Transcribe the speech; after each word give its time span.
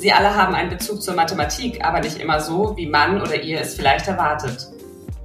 Sie 0.00 0.12
alle 0.12 0.34
haben 0.34 0.54
einen 0.54 0.70
Bezug 0.70 1.02
zur 1.02 1.12
Mathematik, 1.12 1.84
aber 1.84 2.00
nicht 2.00 2.18
immer 2.20 2.40
so, 2.40 2.74
wie 2.74 2.86
man 2.86 3.20
oder 3.20 3.42
ihr 3.42 3.60
es 3.60 3.74
vielleicht 3.74 4.08
erwartet. 4.08 4.68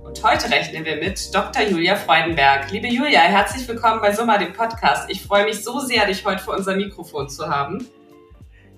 Und 0.04 0.22
heute 0.22 0.52
rechnen 0.52 0.84
wir 0.84 0.98
mit 0.98 1.34
Dr. 1.34 1.64
Julia 1.64 1.96
Freudenberg. 1.96 2.70
Liebe 2.72 2.88
Julia, 2.88 3.22
herzlich 3.22 3.66
willkommen 3.70 4.02
bei 4.02 4.12
Summa, 4.12 4.38
dem 4.38 4.52
Podcast. 4.52 5.10
Ich 5.10 5.24
freue 5.24 5.46
mich 5.46 5.64
so 5.64 5.80
sehr, 5.80 6.06
dich 6.08 6.26
heute 6.26 6.44
vor 6.44 6.58
unser 6.58 6.76
Mikrofon 6.76 7.30
zu 7.30 7.48
haben. 7.48 7.88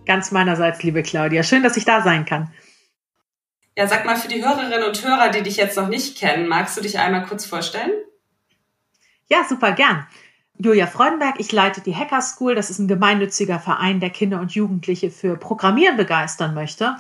Ganz 0.05 0.30
meinerseits, 0.30 0.84
liebe 0.84 1.02
Claudia. 1.02 1.41
Schön, 1.41 1.63
dass 1.63 1.77
ich 1.77 1.85
da 1.85 2.04
sein 2.04 2.26
kann. 2.26 2.54
Ja, 3.76 3.88
sag 3.88 4.05
mal 4.05 4.18
für 4.18 4.27
die 4.27 4.45
Hörerinnen 4.45 4.84
und 4.84 5.04
Hörer, 5.04 5.29
die 5.29 5.41
dich 5.41 5.57
jetzt 5.57 5.77
noch 5.77 5.88
nicht 5.88 6.16
kennen, 6.16 6.48
magst 6.48 6.77
du 6.77 6.82
dich 6.82 6.99
einmal 6.99 7.26
kurz 7.26 7.48
vorstellen? 7.48 7.90
Ja, 9.29 9.45
super 9.49 9.71
gern. 9.71 10.05
Julia 10.59 10.88
Freudenberg, 10.88 11.35
ich 11.39 11.52
leite 11.52 11.81
die 11.81 11.95
Hacker 11.95 12.21
School. 12.21 12.55
Das 12.55 12.70
ist 12.70 12.79
ein 12.79 12.88
gemeinnütziger 12.88 13.59
Verein, 13.59 13.99
der 13.99 14.09
Kinder 14.09 14.39
und 14.39 14.53
Jugendliche 14.53 15.11
für 15.11 15.38
Programmieren 15.38 15.98
begeistern 15.98 16.53
möchte. 16.55 16.95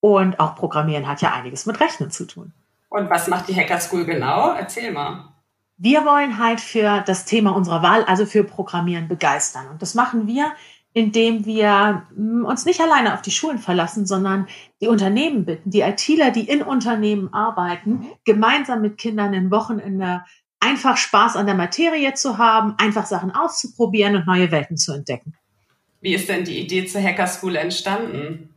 Und 0.00 0.40
auch 0.40 0.56
Programmieren 0.56 1.06
hat 1.06 1.22
ja 1.22 1.32
einiges 1.32 1.66
mit 1.66 1.78
Rechnen 1.78 2.10
zu 2.10 2.26
tun. 2.26 2.52
Und 2.88 3.08
was 3.08 3.28
macht 3.28 3.48
die 3.48 3.54
Hacker 3.54 3.78
School 3.78 4.04
genau? 4.04 4.52
Erzähl 4.54 4.90
mal. 4.92 5.28
Wir 5.76 6.04
wollen 6.04 6.38
halt 6.38 6.60
für 6.60 7.02
das 7.06 7.24
Thema 7.24 7.54
unserer 7.54 7.82
Wahl, 7.82 8.04
also 8.04 8.26
für 8.26 8.44
Programmieren, 8.44 9.08
begeistern. 9.08 9.68
Und 9.68 9.80
das 9.80 9.94
machen 9.94 10.26
wir, 10.26 10.52
indem 10.92 11.46
wir 11.46 12.06
hm, 12.14 12.44
uns 12.44 12.64
nicht 12.64 12.80
alleine 12.80 13.14
auf 13.14 13.22
die 13.22 13.30
Schulen 13.30 13.58
verlassen, 13.58 14.06
sondern 14.06 14.48
die 14.80 14.88
Unternehmen 14.88 15.44
bitten, 15.44 15.70
die 15.70 15.82
ITler, 15.82 16.32
die 16.32 16.48
in 16.48 16.62
Unternehmen 16.62 17.32
arbeiten, 17.32 18.08
gemeinsam 18.24 18.82
mit 18.82 18.98
Kindern 18.98 19.32
in 19.32 19.50
Wochenende 19.50 20.24
einfach 20.60 20.96
Spaß 20.96 21.36
an 21.36 21.46
der 21.46 21.54
Materie 21.54 22.14
zu 22.14 22.38
haben, 22.38 22.74
einfach 22.78 23.06
Sachen 23.06 23.32
auszuprobieren 23.32 24.16
und 24.16 24.26
neue 24.26 24.50
Welten 24.50 24.76
zu 24.76 24.92
entdecken. 24.92 25.34
Wie 26.00 26.14
ist 26.14 26.28
denn 26.28 26.44
die 26.44 26.58
Idee 26.58 26.86
zur 26.86 27.02
Hacker 27.02 27.26
School 27.26 27.56
entstanden? 27.56 28.54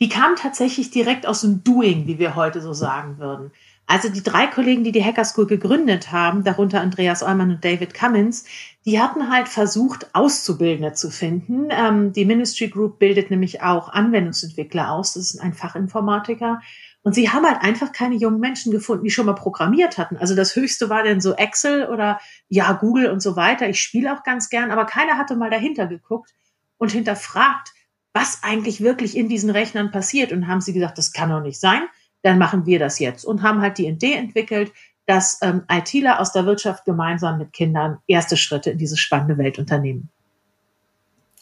Die 0.00 0.08
kam 0.08 0.34
tatsächlich 0.34 0.90
direkt 0.90 1.26
aus 1.26 1.42
dem 1.42 1.62
Doing, 1.62 2.06
wie 2.06 2.18
wir 2.18 2.34
heute 2.34 2.62
so 2.62 2.72
sagen 2.72 3.18
würden. 3.18 3.52
Also 3.90 4.08
die 4.08 4.22
drei 4.22 4.46
Kollegen, 4.46 4.84
die 4.84 4.92
die 4.92 5.04
Hacker 5.04 5.24
School 5.24 5.48
gegründet 5.48 6.12
haben, 6.12 6.44
darunter 6.44 6.80
Andreas 6.80 7.24
Eumann 7.24 7.50
und 7.50 7.64
David 7.64 7.92
Cummins, 7.92 8.44
die 8.86 9.00
hatten 9.00 9.32
halt 9.32 9.48
versucht, 9.48 10.14
Auszubildende 10.14 10.92
zu 10.92 11.10
finden. 11.10 11.70
Ähm, 11.72 12.12
die 12.12 12.24
Ministry 12.24 12.68
Group 12.68 13.00
bildet 13.00 13.32
nämlich 13.32 13.62
auch 13.62 13.88
Anwendungsentwickler 13.88 14.92
aus. 14.92 15.14
Das 15.14 15.34
ist 15.34 15.40
ein 15.40 15.54
Fachinformatiker. 15.54 16.60
Und 17.02 17.16
sie 17.16 17.30
haben 17.30 17.44
halt 17.44 17.62
einfach 17.62 17.90
keine 17.90 18.14
jungen 18.14 18.38
Menschen 18.38 18.70
gefunden, 18.70 19.02
die 19.02 19.10
schon 19.10 19.26
mal 19.26 19.34
programmiert 19.34 19.98
hatten. 19.98 20.16
Also 20.16 20.36
das 20.36 20.54
Höchste 20.54 20.88
war 20.88 21.02
denn 21.02 21.20
so 21.20 21.34
Excel 21.34 21.88
oder 21.88 22.20
ja, 22.46 22.70
Google 22.74 23.10
und 23.10 23.20
so 23.20 23.34
weiter. 23.34 23.68
Ich 23.68 23.80
spiele 23.80 24.14
auch 24.14 24.22
ganz 24.22 24.50
gern, 24.50 24.70
aber 24.70 24.84
keiner 24.84 25.18
hatte 25.18 25.34
mal 25.34 25.50
dahinter 25.50 25.88
geguckt 25.88 26.30
und 26.78 26.92
hinterfragt, 26.92 27.72
was 28.12 28.44
eigentlich 28.44 28.82
wirklich 28.82 29.16
in 29.16 29.28
diesen 29.28 29.50
Rechnern 29.50 29.90
passiert. 29.90 30.30
Und 30.30 30.46
haben 30.46 30.60
sie 30.60 30.74
gesagt, 30.74 30.96
das 30.96 31.12
kann 31.12 31.30
doch 31.30 31.42
nicht 31.42 31.58
sein. 31.58 31.82
Dann 32.22 32.38
machen 32.38 32.66
wir 32.66 32.78
das 32.78 32.98
jetzt. 32.98 33.24
Und 33.24 33.42
haben 33.42 33.60
halt 33.60 33.78
die 33.78 33.86
Idee 33.86 34.14
entwickelt, 34.14 34.72
dass 35.06 35.38
ähm, 35.42 35.62
ITler 35.68 36.20
aus 36.20 36.32
der 36.32 36.46
Wirtschaft 36.46 36.84
gemeinsam 36.84 37.38
mit 37.38 37.52
Kindern 37.52 37.98
erste 38.06 38.36
Schritte 38.36 38.70
in 38.70 38.78
diese 38.78 38.96
spannende 38.96 39.38
Welt 39.38 39.58
unternehmen. 39.58 40.08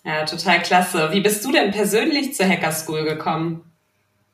Ja, 0.05 0.25
total 0.25 0.63
klasse. 0.63 1.11
Wie 1.13 1.21
bist 1.21 1.45
du 1.45 1.53
denn 1.53 1.71
persönlich 1.71 2.35
zur 2.35 2.47
Hacker 2.47 2.73
School 2.73 3.05
gekommen? 3.05 3.63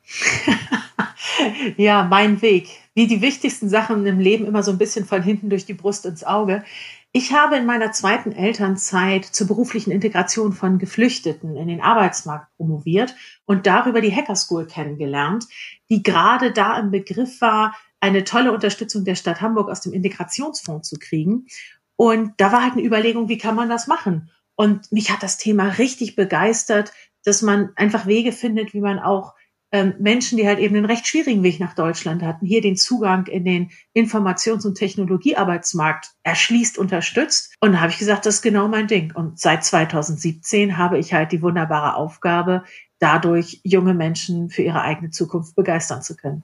ja, 1.76 2.04
mein 2.04 2.42
Weg. 2.42 2.68
Wie 2.94 3.08
die 3.08 3.22
wichtigsten 3.22 3.68
Sachen 3.68 4.06
im 4.06 4.20
Leben 4.20 4.46
immer 4.46 4.62
so 4.62 4.70
ein 4.70 4.78
bisschen 4.78 5.04
von 5.04 5.22
hinten 5.22 5.50
durch 5.50 5.66
die 5.66 5.74
Brust 5.74 6.06
ins 6.06 6.22
Auge. 6.22 6.62
Ich 7.10 7.32
habe 7.32 7.56
in 7.56 7.66
meiner 7.66 7.92
zweiten 7.92 8.32
Elternzeit 8.32 9.24
zur 9.24 9.46
beruflichen 9.46 9.90
Integration 9.90 10.52
von 10.52 10.78
Geflüchteten 10.78 11.56
in 11.56 11.68
den 11.68 11.80
Arbeitsmarkt 11.80 12.48
promoviert 12.56 13.14
und 13.46 13.66
darüber 13.66 14.00
die 14.00 14.14
Hacker 14.14 14.36
School 14.36 14.66
kennengelernt, 14.66 15.46
die 15.94 16.02
gerade 16.02 16.50
da 16.50 16.76
im 16.76 16.90
Begriff 16.90 17.40
war, 17.40 17.76
eine 18.00 18.24
tolle 18.24 18.52
Unterstützung 18.52 19.04
der 19.04 19.14
Stadt 19.14 19.40
Hamburg 19.40 19.70
aus 19.70 19.80
dem 19.80 19.92
Integrationsfonds 19.92 20.88
zu 20.88 20.96
kriegen. 20.98 21.46
Und 21.94 22.32
da 22.38 22.50
war 22.50 22.62
halt 22.62 22.72
eine 22.72 22.82
Überlegung, 22.82 23.28
wie 23.28 23.38
kann 23.38 23.54
man 23.54 23.68
das 23.68 23.86
machen? 23.86 24.28
Und 24.56 24.90
mich 24.90 25.12
hat 25.12 25.22
das 25.22 25.38
Thema 25.38 25.68
richtig 25.68 26.16
begeistert, 26.16 26.92
dass 27.24 27.42
man 27.42 27.70
einfach 27.76 28.06
Wege 28.06 28.32
findet, 28.32 28.74
wie 28.74 28.80
man 28.80 28.98
auch 28.98 29.34
ähm, 29.70 29.94
Menschen, 30.00 30.36
die 30.36 30.48
halt 30.48 30.58
eben 30.58 30.74
einen 30.74 30.84
recht 30.84 31.06
schwierigen 31.06 31.44
Weg 31.44 31.60
nach 31.60 31.74
Deutschland 31.74 32.24
hatten, 32.24 32.44
hier 32.44 32.60
den 32.60 32.76
Zugang 32.76 33.28
in 33.28 33.44
den 33.44 33.70
Informations- 33.96 34.66
und 34.66 34.74
Technologiearbeitsmarkt 34.74 36.10
erschließt, 36.24 36.76
unterstützt. 36.76 37.54
Und 37.60 37.74
da 37.74 37.80
habe 37.80 37.92
ich 37.92 37.98
gesagt, 37.98 38.26
das 38.26 38.36
ist 38.36 38.42
genau 38.42 38.66
mein 38.66 38.88
Ding. 38.88 39.12
Und 39.14 39.38
seit 39.38 39.64
2017 39.64 40.76
habe 40.76 40.98
ich 40.98 41.14
halt 41.14 41.30
die 41.30 41.40
wunderbare 41.40 41.94
Aufgabe, 41.94 42.64
dadurch 43.04 43.60
junge 43.64 43.92
Menschen 43.92 44.48
für 44.48 44.62
ihre 44.62 44.80
eigene 44.80 45.10
Zukunft 45.10 45.54
begeistern 45.54 46.02
zu 46.02 46.16
können. 46.16 46.42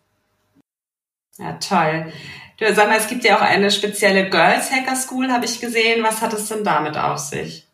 Ja, 1.38 1.54
toll. 1.54 2.12
Du 2.58 2.74
sag 2.74 2.88
mal, 2.88 2.98
es 2.98 3.08
gibt 3.08 3.24
ja 3.24 3.38
auch 3.38 3.40
eine 3.40 3.70
spezielle 3.70 4.28
Girls 4.28 4.70
Hacker 4.70 4.94
School, 4.94 5.32
habe 5.32 5.46
ich 5.46 5.58
gesehen. 5.58 6.04
Was 6.04 6.20
hat 6.20 6.34
es 6.34 6.48
denn 6.48 6.62
damit 6.62 6.98
auf 6.98 7.18
sich? 7.18 7.66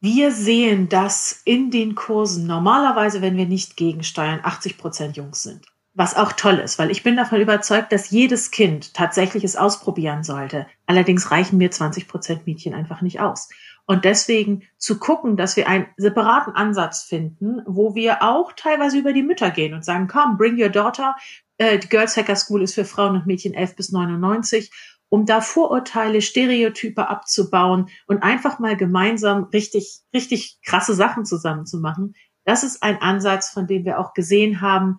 Wir 0.00 0.30
sehen, 0.30 0.88
dass 0.88 1.42
in 1.44 1.72
den 1.72 1.96
Kursen 1.96 2.46
normalerweise, 2.46 3.22
wenn 3.22 3.36
wir 3.36 3.46
nicht 3.46 3.76
gegensteuern, 3.76 4.38
80 4.40 4.78
Prozent 4.78 5.16
Jungs 5.16 5.42
sind. 5.42 5.66
Was 5.94 6.14
auch 6.14 6.30
toll 6.32 6.58
ist, 6.58 6.78
weil 6.78 6.92
ich 6.92 7.02
bin 7.02 7.16
davon 7.16 7.40
überzeugt, 7.40 7.90
dass 7.90 8.10
jedes 8.10 8.52
Kind 8.52 8.94
tatsächlich 8.94 9.42
es 9.42 9.56
ausprobieren 9.56 10.22
sollte. 10.22 10.66
Allerdings 10.84 11.32
reichen 11.32 11.56
mir 11.56 11.72
20 11.72 12.06
Prozent 12.06 12.46
Mädchen 12.46 12.74
einfach 12.74 13.00
nicht 13.00 13.18
aus. 13.18 13.48
Und 13.86 14.04
deswegen 14.04 14.64
zu 14.78 14.98
gucken, 14.98 15.36
dass 15.36 15.56
wir 15.56 15.68
einen 15.68 15.86
separaten 15.96 16.54
Ansatz 16.54 17.04
finden, 17.04 17.62
wo 17.66 17.94
wir 17.94 18.22
auch 18.22 18.52
teilweise 18.52 18.98
über 18.98 19.12
die 19.12 19.22
Mütter 19.22 19.50
gehen 19.50 19.74
und 19.74 19.84
sagen, 19.84 20.08
komm, 20.08 20.36
bring 20.36 20.60
your 20.60 20.68
daughter. 20.68 21.16
Äh, 21.56 21.78
die 21.78 21.88
Girls 21.88 22.16
Hacker 22.16 22.36
School 22.36 22.62
ist 22.62 22.74
für 22.74 22.84
Frauen 22.84 23.14
und 23.14 23.26
Mädchen 23.26 23.54
11 23.54 23.76
bis 23.76 23.92
99 23.92 24.70
um 25.08 25.24
da 25.24 25.40
Vorurteile, 25.40 26.20
Stereotype 26.20 27.08
abzubauen 27.08 27.88
und 28.06 28.22
einfach 28.22 28.58
mal 28.58 28.76
gemeinsam 28.76 29.44
richtig, 29.44 30.00
richtig 30.12 30.58
krasse 30.64 30.94
Sachen 30.94 31.24
zusammen 31.24 31.66
zu 31.66 31.78
machen. 31.78 32.14
Das 32.44 32.64
ist 32.64 32.82
ein 32.82 33.00
Ansatz, 33.00 33.50
von 33.50 33.66
dem 33.66 33.84
wir 33.84 33.98
auch 33.98 34.14
gesehen 34.14 34.60
haben, 34.60 34.98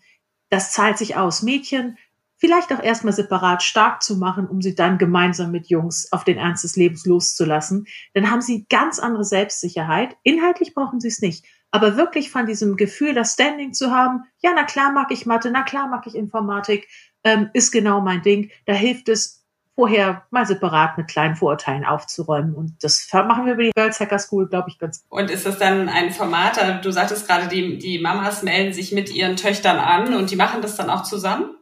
das 0.49 0.71
zahlt 0.71 0.97
sich 0.97 1.17
aus. 1.17 1.43
Mädchen 1.43 1.97
vielleicht 2.37 2.71
auch 2.71 2.81
erstmal 2.81 3.13
separat 3.13 3.63
stark 3.63 4.01
zu 4.01 4.17
machen, 4.17 4.47
um 4.47 4.61
sie 4.61 4.75
dann 4.75 4.97
gemeinsam 4.97 5.51
mit 5.51 5.67
Jungs 5.67 6.11
auf 6.11 6.23
den 6.23 6.37
Ernst 6.37 6.63
des 6.63 6.75
Lebens 6.75 7.05
loszulassen. 7.05 7.87
Dann 8.13 8.31
haben 8.31 8.41
sie 8.41 8.65
ganz 8.69 8.99
andere 8.99 9.23
Selbstsicherheit. 9.23 10.15
Inhaltlich 10.23 10.73
brauchen 10.73 10.99
sie 10.99 11.09
es 11.09 11.21
nicht. 11.21 11.45
Aber 11.71 11.97
wirklich 11.97 12.31
von 12.31 12.45
diesem 12.45 12.77
Gefühl, 12.77 13.13
das 13.13 13.33
Standing 13.33 13.73
zu 13.73 13.91
haben, 13.91 14.23
ja, 14.41 14.51
na 14.55 14.63
klar 14.63 14.91
mag 14.91 15.11
ich 15.11 15.25
Mathe, 15.25 15.51
na 15.51 15.63
klar 15.63 15.87
mag 15.87 16.07
ich 16.07 16.15
Informatik, 16.15 16.87
ähm, 17.23 17.49
ist 17.53 17.71
genau 17.71 18.01
mein 18.01 18.21
Ding. 18.21 18.51
Da 18.65 18.73
hilft 18.73 19.09
es, 19.09 19.37
vorher 19.77 20.23
mal 20.31 20.45
separat 20.47 20.97
mit 20.97 21.07
kleinen 21.07 21.35
Vorurteilen 21.35 21.85
aufzuräumen. 21.85 22.55
Und 22.55 22.83
das 22.83 23.07
machen 23.13 23.45
wir 23.45 23.53
über 23.53 23.61
die 23.61 23.71
Girls 23.75 23.99
Hacker 23.99 24.17
School, 24.17 24.49
glaube 24.49 24.69
ich, 24.69 24.79
ganz 24.79 25.03
gut. 25.07 25.19
Und 25.19 25.29
ist 25.29 25.45
das 25.45 25.59
dann 25.59 25.87
ein 25.87 26.11
Format, 26.11 26.83
du 26.83 26.91
sagtest 26.91 27.27
gerade, 27.27 27.47
die, 27.47 27.77
die 27.77 27.99
Mamas 27.99 28.41
melden 28.41 28.73
sich 28.73 28.91
mit 28.91 29.13
ihren 29.13 29.35
Töchtern 29.35 29.77
an 29.77 30.15
und 30.15 30.31
die 30.31 30.35
machen 30.35 30.63
das 30.63 30.77
dann 30.77 30.89
auch 30.89 31.03
zusammen? 31.03 31.56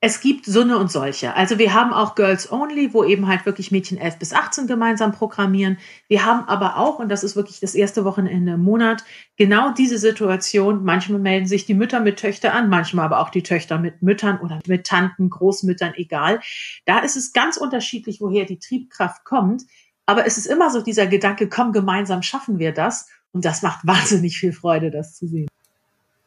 Es 0.00 0.20
gibt 0.20 0.46
Sonne 0.46 0.78
und 0.78 0.92
solche. 0.92 1.34
Also 1.34 1.58
wir 1.58 1.74
haben 1.74 1.92
auch 1.92 2.14
Girls 2.14 2.52
Only, 2.52 2.94
wo 2.94 3.02
eben 3.02 3.26
halt 3.26 3.44
wirklich 3.46 3.72
Mädchen 3.72 3.98
11 3.98 4.20
bis 4.20 4.32
18 4.32 4.68
gemeinsam 4.68 5.10
programmieren. 5.10 5.76
Wir 6.06 6.24
haben 6.24 6.46
aber 6.46 6.76
auch, 6.76 7.00
und 7.00 7.08
das 7.08 7.24
ist 7.24 7.34
wirklich 7.34 7.58
das 7.58 7.74
erste 7.74 8.04
Wochenende 8.04 8.52
im 8.52 8.62
Monat, 8.62 9.02
genau 9.36 9.72
diese 9.72 9.98
Situation. 9.98 10.84
Manchmal 10.84 11.18
melden 11.18 11.46
sich 11.46 11.66
die 11.66 11.74
Mütter 11.74 11.98
mit 11.98 12.20
Töchtern 12.20 12.52
an, 12.52 12.68
manchmal 12.68 13.06
aber 13.06 13.18
auch 13.18 13.30
die 13.30 13.42
Töchter 13.42 13.80
mit 13.80 14.00
Müttern 14.00 14.38
oder 14.38 14.60
mit 14.68 14.86
Tanten, 14.86 15.30
Großmüttern, 15.30 15.94
egal. 15.96 16.40
Da 16.84 17.00
ist 17.00 17.16
es 17.16 17.32
ganz 17.32 17.56
unterschiedlich, 17.56 18.20
woher 18.20 18.44
die 18.44 18.60
Triebkraft 18.60 19.24
kommt. 19.24 19.64
Aber 20.06 20.26
es 20.26 20.38
ist 20.38 20.46
immer 20.46 20.70
so 20.70 20.80
dieser 20.80 21.08
Gedanke, 21.08 21.48
komm, 21.48 21.72
gemeinsam 21.72 22.22
schaffen 22.22 22.60
wir 22.60 22.70
das. 22.70 23.08
Und 23.32 23.44
das 23.44 23.62
macht 23.62 23.84
wahnsinnig 23.84 24.38
viel 24.38 24.52
Freude, 24.52 24.92
das 24.92 25.16
zu 25.16 25.26
sehen. 25.26 25.48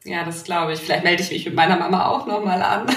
Ja, 0.04 0.26
das 0.26 0.44
glaube 0.44 0.74
ich. 0.74 0.80
Vielleicht 0.80 1.06
melde 1.06 1.24
ich 1.24 1.32
mich 1.32 1.46
mit 1.46 1.56
meiner 1.56 1.78
Mama 1.78 2.08
auch 2.08 2.28
nochmal 2.28 2.62
an. 2.62 2.88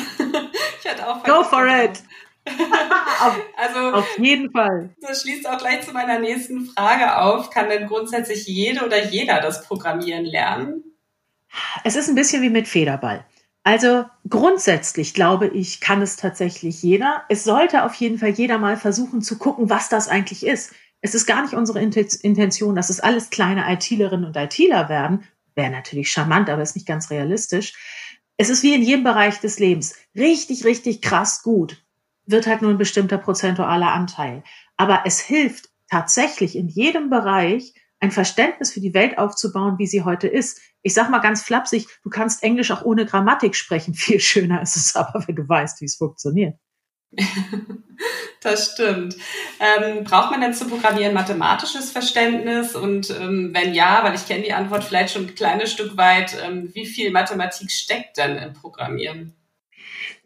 Ich 0.85 0.91
hatte 0.91 1.09
auch 1.09 1.23
Go 1.25 1.43
for 1.43 1.67
it! 1.67 2.03
auf, 2.47 3.41
also, 3.57 3.97
auf 3.97 4.19
jeden 4.19 4.51
Fall. 4.51 4.91
Das 5.01 5.23
schließt 5.23 5.49
auch 5.49 5.59
gleich 5.59 5.83
zu 5.83 5.93
meiner 5.93 6.19
nächsten 6.19 6.67
Frage 6.67 7.19
auf. 7.19 7.51
Kann 7.51 7.69
denn 7.69 7.87
grundsätzlich 7.87 8.47
jede 8.47 8.85
oder 8.85 9.03
jeder 9.05 9.41
das 9.41 9.65
Programmieren 9.65 10.25
lernen? 10.25 10.85
Es 11.85 11.97
ist 11.97 12.09
ein 12.09 12.15
bisschen 12.15 12.43
wie 12.43 12.51
mit 12.51 12.69
Federball. 12.69 13.25
Also 13.63 14.05
grundsätzlich 14.29 15.15
glaube 15.15 15.49
ich, 15.49 15.81
kann 15.81 16.03
es 16.03 16.17
tatsächlich 16.17 16.83
jeder. 16.83 17.25
Es 17.31 17.45
sollte 17.45 17.85
auf 17.85 17.95
jeden 17.95 18.19
Fall 18.19 18.31
jeder 18.31 18.59
mal 18.59 18.77
versuchen 18.77 19.23
zu 19.23 19.39
gucken, 19.39 19.71
was 19.71 19.89
das 19.89 20.09
eigentlich 20.09 20.45
ist. 20.45 20.75
Es 21.01 21.15
ist 21.15 21.27
gar 21.27 21.43
nicht 21.43 21.55
unsere 21.55 21.81
Intention, 21.81 22.75
dass 22.75 22.91
es 22.91 23.01
alles 23.01 23.31
kleine 23.31 23.71
ITlerinnen 23.73 24.27
und 24.27 24.37
ITler 24.37 24.89
werden. 24.89 25.25
Wäre 25.55 25.71
natürlich 25.71 26.11
charmant, 26.11 26.51
aber 26.51 26.63
ist 26.63 26.77
nicht 26.77 26.89
ganz 26.89 27.11
realistisch. 27.11 27.75
Es 28.37 28.51
ist 28.51 28.63
wie 28.63 28.75
in 28.75 28.83
jedem 28.83 29.05
Bereich 29.05 29.41
des 29.41 29.59
Lebens. 29.59 29.95
Richtig, 30.17 30.65
richtig 30.65 31.03
krass 31.03 31.43
gut. 31.43 31.85
Wird 32.27 32.47
halt 32.47 32.63
nur 32.63 32.71
ein 32.71 32.79
bestimmter 32.79 33.19
prozentualer 33.19 33.93
Anteil. 33.93 34.43
Aber 34.77 35.03
es 35.07 35.21
hilft 35.21 35.69
tatsächlich 35.89 36.57
in 36.57 36.69
jedem 36.69 37.11
Bereich, 37.11 37.75
ein 38.01 38.11
Verständnis 38.11 38.73
für 38.73 38.81
die 38.81 38.93
Welt 38.93 39.19
aufzubauen, 39.19 39.79
wie 39.79 39.87
sie 39.87 40.03
heute 40.03 40.27
ist. 40.27 40.61
Ich 40.83 40.95
sag 40.95 41.11
mal 41.11 41.21
ganz 41.21 41.43
flapsig, 41.43 41.87
du 42.03 42.11
kannst 42.11 42.43
Englisch 42.43 42.71
auch 42.71 42.85
ohne 42.85 43.07
Grammatik 43.07 43.55
sprechen. 43.55 43.95
Viel 43.95 44.21
schöner 44.21 44.61
ist 44.63 44.77
es 44.77 44.97
aber, 44.97 45.27
wenn 45.27 45.37
du 45.37 45.49
weißt, 45.49 45.81
wie 45.81 45.87
es 45.87 45.97
funktioniert. 45.97 46.59
Das 48.45 48.73
stimmt. 48.73 49.17
Ähm, 49.59 50.05
braucht 50.05 50.31
man 50.31 50.43
denn 50.43 50.53
zu 50.53 50.67
programmieren 50.67 51.15
mathematisches 51.15 51.91
Verständnis? 51.91 52.77
Und 52.77 53.09
ähm, 53.09 53.53
wenn 53.55 53.73
ja, 53.73 54.05
weil 54.05 54.15
ich 54.15 54.27
kenne 54.27 54.43
die 54.43 54.53
Antwort 54.53 54.85
vielleicht 54.85 55.15
schon 55.15 55.29
ein 55.29 55.35
kleines 55.35 55.73
Stück 55.73 55.97
weit, 55.97 56.37
ähm, 56.45 56.71
wie 56.75 56.85
viel 56.85 57.11
Mathematik 57.11 57.71
steckt 57.71 58.19
denn 58.19 58.37
im 58.37 58.53
Programmieren? 58.53 59.35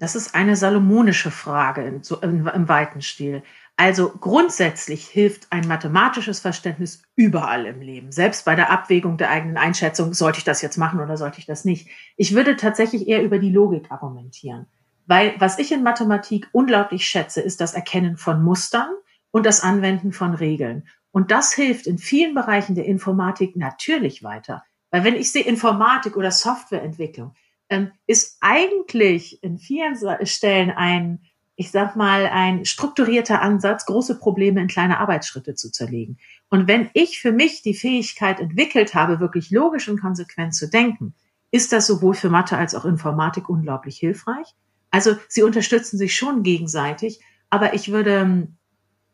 Das 0.01 0.17
ist 0.17 0.35
eine 0.35 0.57
salomonische 0.57 1.31
Frage 1.31 1.83
in, 1.83 2.03
so, 2.03 2.17
im, 2.21 2.49
im 2.49 2.69
weiten 2.69 3.03
Stil. 3.03 3.45
Also 3.77 4.11
grundsätzlich 4.11 5.07
hilft 5.07 5.47
ein 5.53 5.69
mathematisches 5.69 6.41
Verständnis 6.41 7.03
überall 7.15 7.67
im 7.67 7.81
Leben. 7.81 8.11
Selbst 8.11 8.45
bei 8.45 8.57
der 8.57 8.73
Abwägung 8.73 9.17
der 9.19 9.31
eigenen 9.31 9.57
Einschätzung, 9.57 10.13
sollte 10.15 10.39
ich 10.39 10.45
das 10.45 10.63
jetzt 10.63 10.77
machen 10.77 10.99
oder 10.99 11.17
sollte 11.17 11.39
ich 11.39 11.47
das 11.47 11.65
nicht. 11.65 11.89
Ich 12.17 12.35
würde 12.35 12.57
tatsächlich 12.57 13.07
eher 13.07 13.23
über 13.23 13.39
die 13.39 13.53
Logik 13.53 13.93
argumentieren. 13.93 14.67
Weil 15.09 15.35
was 15.39 15.59
ich 15.59 15.73
in 15.73 15.83
Mathematik 15.83 16.49
unglaublich 16.53 17.07
schätze, 17.07 17.41
ist 17.41 17.61
das 17.61 17.75
Erkennen 17.75 18.19
von 18.19 18.43
Mustern 18.43 18.91
und 19.31 19.47
das 19.47 19.63
Anwenden 19.63 20.13
von 20.13 20.35
Regeln. 20.35 20.87
Und 21.11 21.31
das 21.31 21.55
hilft 21.55 21.87
in 21.87 21.99
vielen 21.99 22.35
Bereichen 22.35 22.75
der 22.75 22.85
Informatik 22.85 23.57
natürlich 23.57 24.23
weiter. 24.23 24.63
Weil 24.91 25.05
wenn 25.05 25.17
ich 25.17 25.33
sehe 25.33 25.45
Informatik 25.45 26.17
oder 26.17 26.31
Softwareentwicklung, 26.31 27.35
ähm, 27.71 27.91
ist 28.07 28.37
eigentlich 28.41 29.43
in 29.43 29.59
vielen 29.59 29.97
Stellen 30.27 30.71
ein 30.71 31.21
ich 31.61 31.73
sag 31.73 31.97
mal, 31.97 32.27
ein 32.27 32.65
strukturierter 32.65 33.43
Ansatz, 33.43 33.85
große 33.85 34.21
Probleme 34.21 34.61
in 34.61 34.69
kleine 34.69 35.01
Arbeitsschritte 35.01 35.57
zu 35.57 35.73
zerlegen. 35.73 36.17
Und 36.51 36.69
wenn 36.69 36.89
ich 36.95 37.21
für 37.21 37.33
mich 37.33 37.63
die 37.63 37.75
Fähigkeit 37.75 38.39
entwickelt 38.39 38.95
habe, 38.95 39.19
wirklich 39.19 39.51
logisch 39.51 39.89
und 39.89 40.01
konsequent 40.01 40.55
zu 40.55 40.71
denken, 40.71 41.17
ist 41.51 41.73
das 41.73 41.89
sowohl 41.89 42.15
für 42.15 42.31
Mathe 42.31 42.57
als 42.57 42.77
auch 42.77 42.85
Informatik 42.85 43.49
unglaublich 43.49 43.99
hilfreich. 43.99 44.55
Also 44.91 45.17
sie 45.29 45.43
unterstützen 45.43 45.99
sich 45.99 46.17
schon 46.17 46.43
gegenseitig, 46.43 47.21
aber 47.51 47.75
ich 47.75 47.93
würde 47.93 48.17
ähm, 48.17 48.57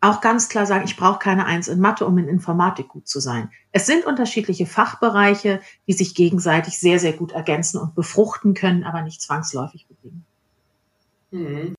auch 0.00 0.20
ganz 0.20 0.48
klar 0.48 0.66
sagen, 0.66 0.84
ich 0.84 0.96
brauche 0.96 1.18
keine 1.18 1.46
Eins 1.46 1.68
in 1.68 1.80
Mathe, 1.80 2.06
um 2.06 2.18
in 2.18 2.28
Informatik 2.28 2.88
gut 2.88 3.08
zu 3.08 3.20
sein. 3.20 3.50
Es 3.72 3.86
sind 3.86 4.04
unterschiedliche 4.04 4.66
Fachbereiche, 4.66 5.60
die 5.86 5.94
sich 5.94 6.14
gegenseitig 6.14 6.78
sehr, 6.78 6.98
sehr 6.98 7.12
gut 7.12 7.32
ergänzen 7.32 7.80
und 7.80 7.94
befruchten 7.94 8.54
können, 8.54 8.84
aber 8.84 9.02
nicht 9.02 9.22
zwangsläufig 9.22 9.86
bedingen. 9.86 10.24
Mhm. 11.30 11.74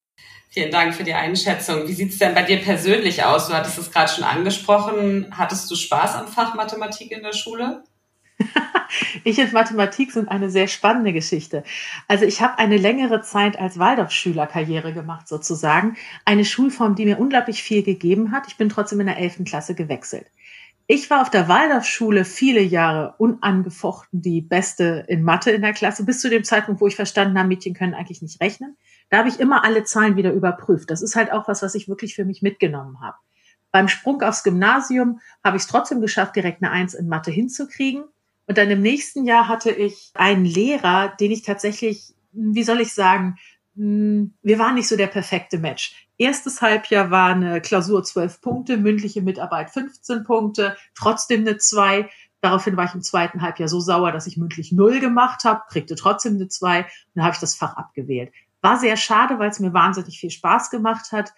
Vielen 0.50 0.72
Dank 0.72 0.96
für 0.96 1.04
die 1.04 1.14
Einschätzung. 1.14 1.88
Wie 1.88 1.94
sieht 1.94 2.14
es 2.14 2.18
denn 2.18 2.34
bei 2.34 2.44
dir 2.44 2.62
persönlich 2.62 3.24
aus? 3.24 3.48
Du 3.48 3.54
hattest 3.54 3.78
es 3.78 3.92
gerade 3.92 4.12
schon 4.12 4.24
angesprochen. 4.24 5.28
Hattest 5.38 5.70
du 5.70 5.76
Spaß 5.76 6.16
am 6.16 6.28
Fach 6.28 6.56
Mathematik 6.56 7.12
in 7.12 7.24
der 7.24 7.34
Schule? 7.34 7.84
ich 9.24 9.40
und 9.40 9.54
Mathematik 9.54 10.12
sind 10.12 10.30
eine 10.30 10.50
sehr 10.50 10.68
spannende 10.68 11.14
Geschichte. 11.14 11.64
Also 12.08 12.26
ich 12.26 12.42
habe 12.42 12.60
eine 12.60 12.78
längere 12.78 13.22
Zeit 13.22 13.60
als 13.60 13.80
Waldorfschüler 13.80 14.48
Karriere 14.48 14.94
gemacht 14.94 15.28
sozusagen. 15.28 15.98
Eine 16.26 16.46
Schulform, 16.46 16.96
die 16.96 17.06
mir 17.06 17.20
unglaublich 17.20 17.64
viel 17.64 17.84
gegeben 17.84 18.32
hat. 18.32 18.48
Ich 18.48 18.58
bin 18.58 18.70
trotzdem 18.70 19.00
in 19.00 19.08
der 19.08 19.18
11. 19.18 19.44
Klasse 19.46 19.76
gewechselt. 19.76 20.28
Ich 20.88 21.10
war 21.10 21.22
auf 21.22 21.32
der 21.32 21.48
Waldorfschule 21.48 22.26
viele 22.26 22.62
Jahre 22.62 23.16
unangefochten 23.18 24.22
die 24.22 24.42
Beste 24.42 25.04
in 25.08 25.24
Mathe 25.24 25.50
in 25.50 25.64
der 25.64 25.74
Klasse, 25.74 26.06
bis 26.06 26.22
zu 26.22 26.30
dem 26.30 26.44
Zeitpunkt, 26.44 26.80
wo 26.80 26.86
ich 26.86 26.96
verstanden 26.96 27.40
habe, 27.40 27.48
Mädchen 27.48 27.74
können 27.74 27.96
eigentlich 27.96 28.22
nicht 28.22 28.40
rechnen. 28.40 28.78
Da 29.10 29.18
habe 29.18 29.30
ich 29.30 29.40
immer 29.40 29.64
alle 29.64 29.84
Zahlen 29.84 30.16
wieder 30.16 30.32
überprüft. 30.32 30.92
Das 30.92 31.02
ist 31.02 31.16
halt 31.16 31.32
auch 31.32 31.48
was, 31.48 31.64
was 31.64 31.74
ich 31.74 31.88
wirklich 31.88 32.14
für 32.14 32.24
mich 32.24 32.44
mitgenommen 32.44 33.02
habe. 33.02 33.18
Beim 33.72 33.88
Sprung 33.88 34.22
aufs 34.22 34.44
Gymnasium 34.44 35.20
habe 35.44 35.58
ich 35.58 35.64
es 35.64 35.68
trotzdem 35.68 36.02
geschafft, 36.02 36.36
direkt 36.36 36.62
eine 36.62 36.72
Eins 36.72 36.94
in 36.94 37.08
Mathe 37.08 37.32
hinzukriegen. 37.32 38.04
Und 38.48 38.58
dann 38.58 38.70
im 38.70 38.82
nächsten 38.82 39.26
Jahr 39.26 39.48
hatte 39.48 39.72
ich 39.72 40.12
einen 40.14 40.46
Lehrer, 40.46 41.16
den 41.20 41.32
ich 41.32 41.42
tatsächlich, 41.42 42.14
wie 42.32 42.64
soll 42.64 42.82
ich 42.82 42.94
sagen, 42.94 43.38
hm, 43.76 44.36
wir 44.42 44.60
waren 44.60 44.76
nicht 44.76 44.88
so 44.88 44.96
der 44.96 45.08
perfekte 45.08 45.58
Match. 45.58 46.08
Erstes 46.18 46.62
Halbjahr 46.62 47.12
war 47.12 47.30
eine 47.30 47.60
Klausur 47.60 48.04
12 48.04 48.42
Punkte, 48.42 48.78
mündliche 48.78 49.22
Mitarbeit 49.22 49.70
15 49.70 50.24
Punkte, 50.24 50.78
trotzdem 50.96 51.42
eine 51.42 51.58
2. 51.58 52.10
Daraufhin 52.40 52.78
war 52.78 52.86
ich 52.86 52.94
im 52.94 53.02
zweiten 53.02 53.42
Halbjahr 53.42 53.68
so 53.68 53.82
sauer, 53.82 54.12
dass 54.12 54.28
ich 54.28 54.38
mündlich 54.38 54.72
0 54.72 55.00
gemacht 55.00 55.44
habe, 55.44 55.64
kriegte 55.68 55.96
trotzdem 55.96 56.36
eine 56.36 56.48
2 56.48 56.80
und 56.80 56.88
dann 57.16 57.26
habe 57.26 57.34
ich 57.34 57.42
das 57.42 57.56
Fach 57.56 57.76
abgewählt. 57.76 58.32
War 58.62 58.80
sehr 58.80 58.96
schade, 58.96 59.40
weil 59.40 59.50
es 59.50 59.60
mir 59.60 59.74
wahnsinnig 59.74 60.20
viel 60.20 60.32
Spaß 60.32 60.70
gemacht 60.70 61.12
hat. 61.12 61.34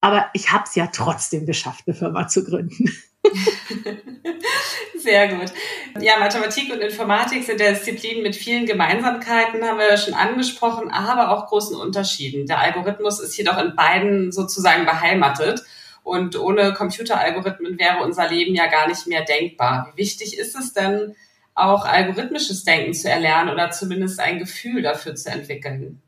Aber 0.00 0.26
ich 0.32 0.52
habe 0.52 0.64
es 0.64 0.74
ja 0.74 0.86
trotzdem 0.88 1.46
geschafft, 1.46 1.84
eine 1.86 1.96
Firma 1.96 2.28
zu 2.28 2.44
gründen. 2.44 2.90
Sehr 4.98 5.28
gut. 5.28 5.52
Ja, 6.00 6.18
Mathematik 6.18 6.72
und 6.72 6.80
Informatik 6.80 7.44
sind 7.44 7.60
ja 7.60 7.70
Disziplinen 7.70 8.22
mit 8.22 8.36
vielen 8.36 8.66
Gemeinsamkeiten, 8.66 9.64
haben 9.64 9.78
wir 9.78 9.88
ja 9.88 9.96
schon 9.96 10.14
angesprochen, 10.14 10.90
aber 10.90 11.30
auch 11.30 11.46
großen 11.46 11.76
Unterschieden. 11.76 12.46
Der 12.46 12.60
Algorithmus 12.60 13.20
ist 13.20 13.36
jedoch 13.36 13.58
in 13.58 13.74
beiden 13.76 14.32
sozusagen 14.32 14.84
beheimatet. 14.84 15.62
Und 16.02 16.38
ohne 16.38 16.74
Computeralgorithmen 16.74 17.78
wäre 17.78 18.02
unser 18.02 18.28
Leben 18.28 18.54
ja 18.54 18.66
gar 18.66 18.88
nicht 18.88 19.06
mehr 19.06 19.24
denkbar. 19.24 19.90
Wie 19.92 20.02
wichtig 20.02 20.38
ist 20.38 20.54
es 20.54 20.74
denn, 20.74 21.14
auch 21.54 21.86
algorithmisches 21.86 22.64
Denken 22.64 22.92
zu 22.92 23.08
erlernen 23.08 23.50
oder 23.50 23.70
zumindest 23.70 24.20
ein 24.20 24.38
Gefühl 24.38 24.82
dafür 24.82 25.14
zu 25.14 25.30
entwickeln? 25.30 26.02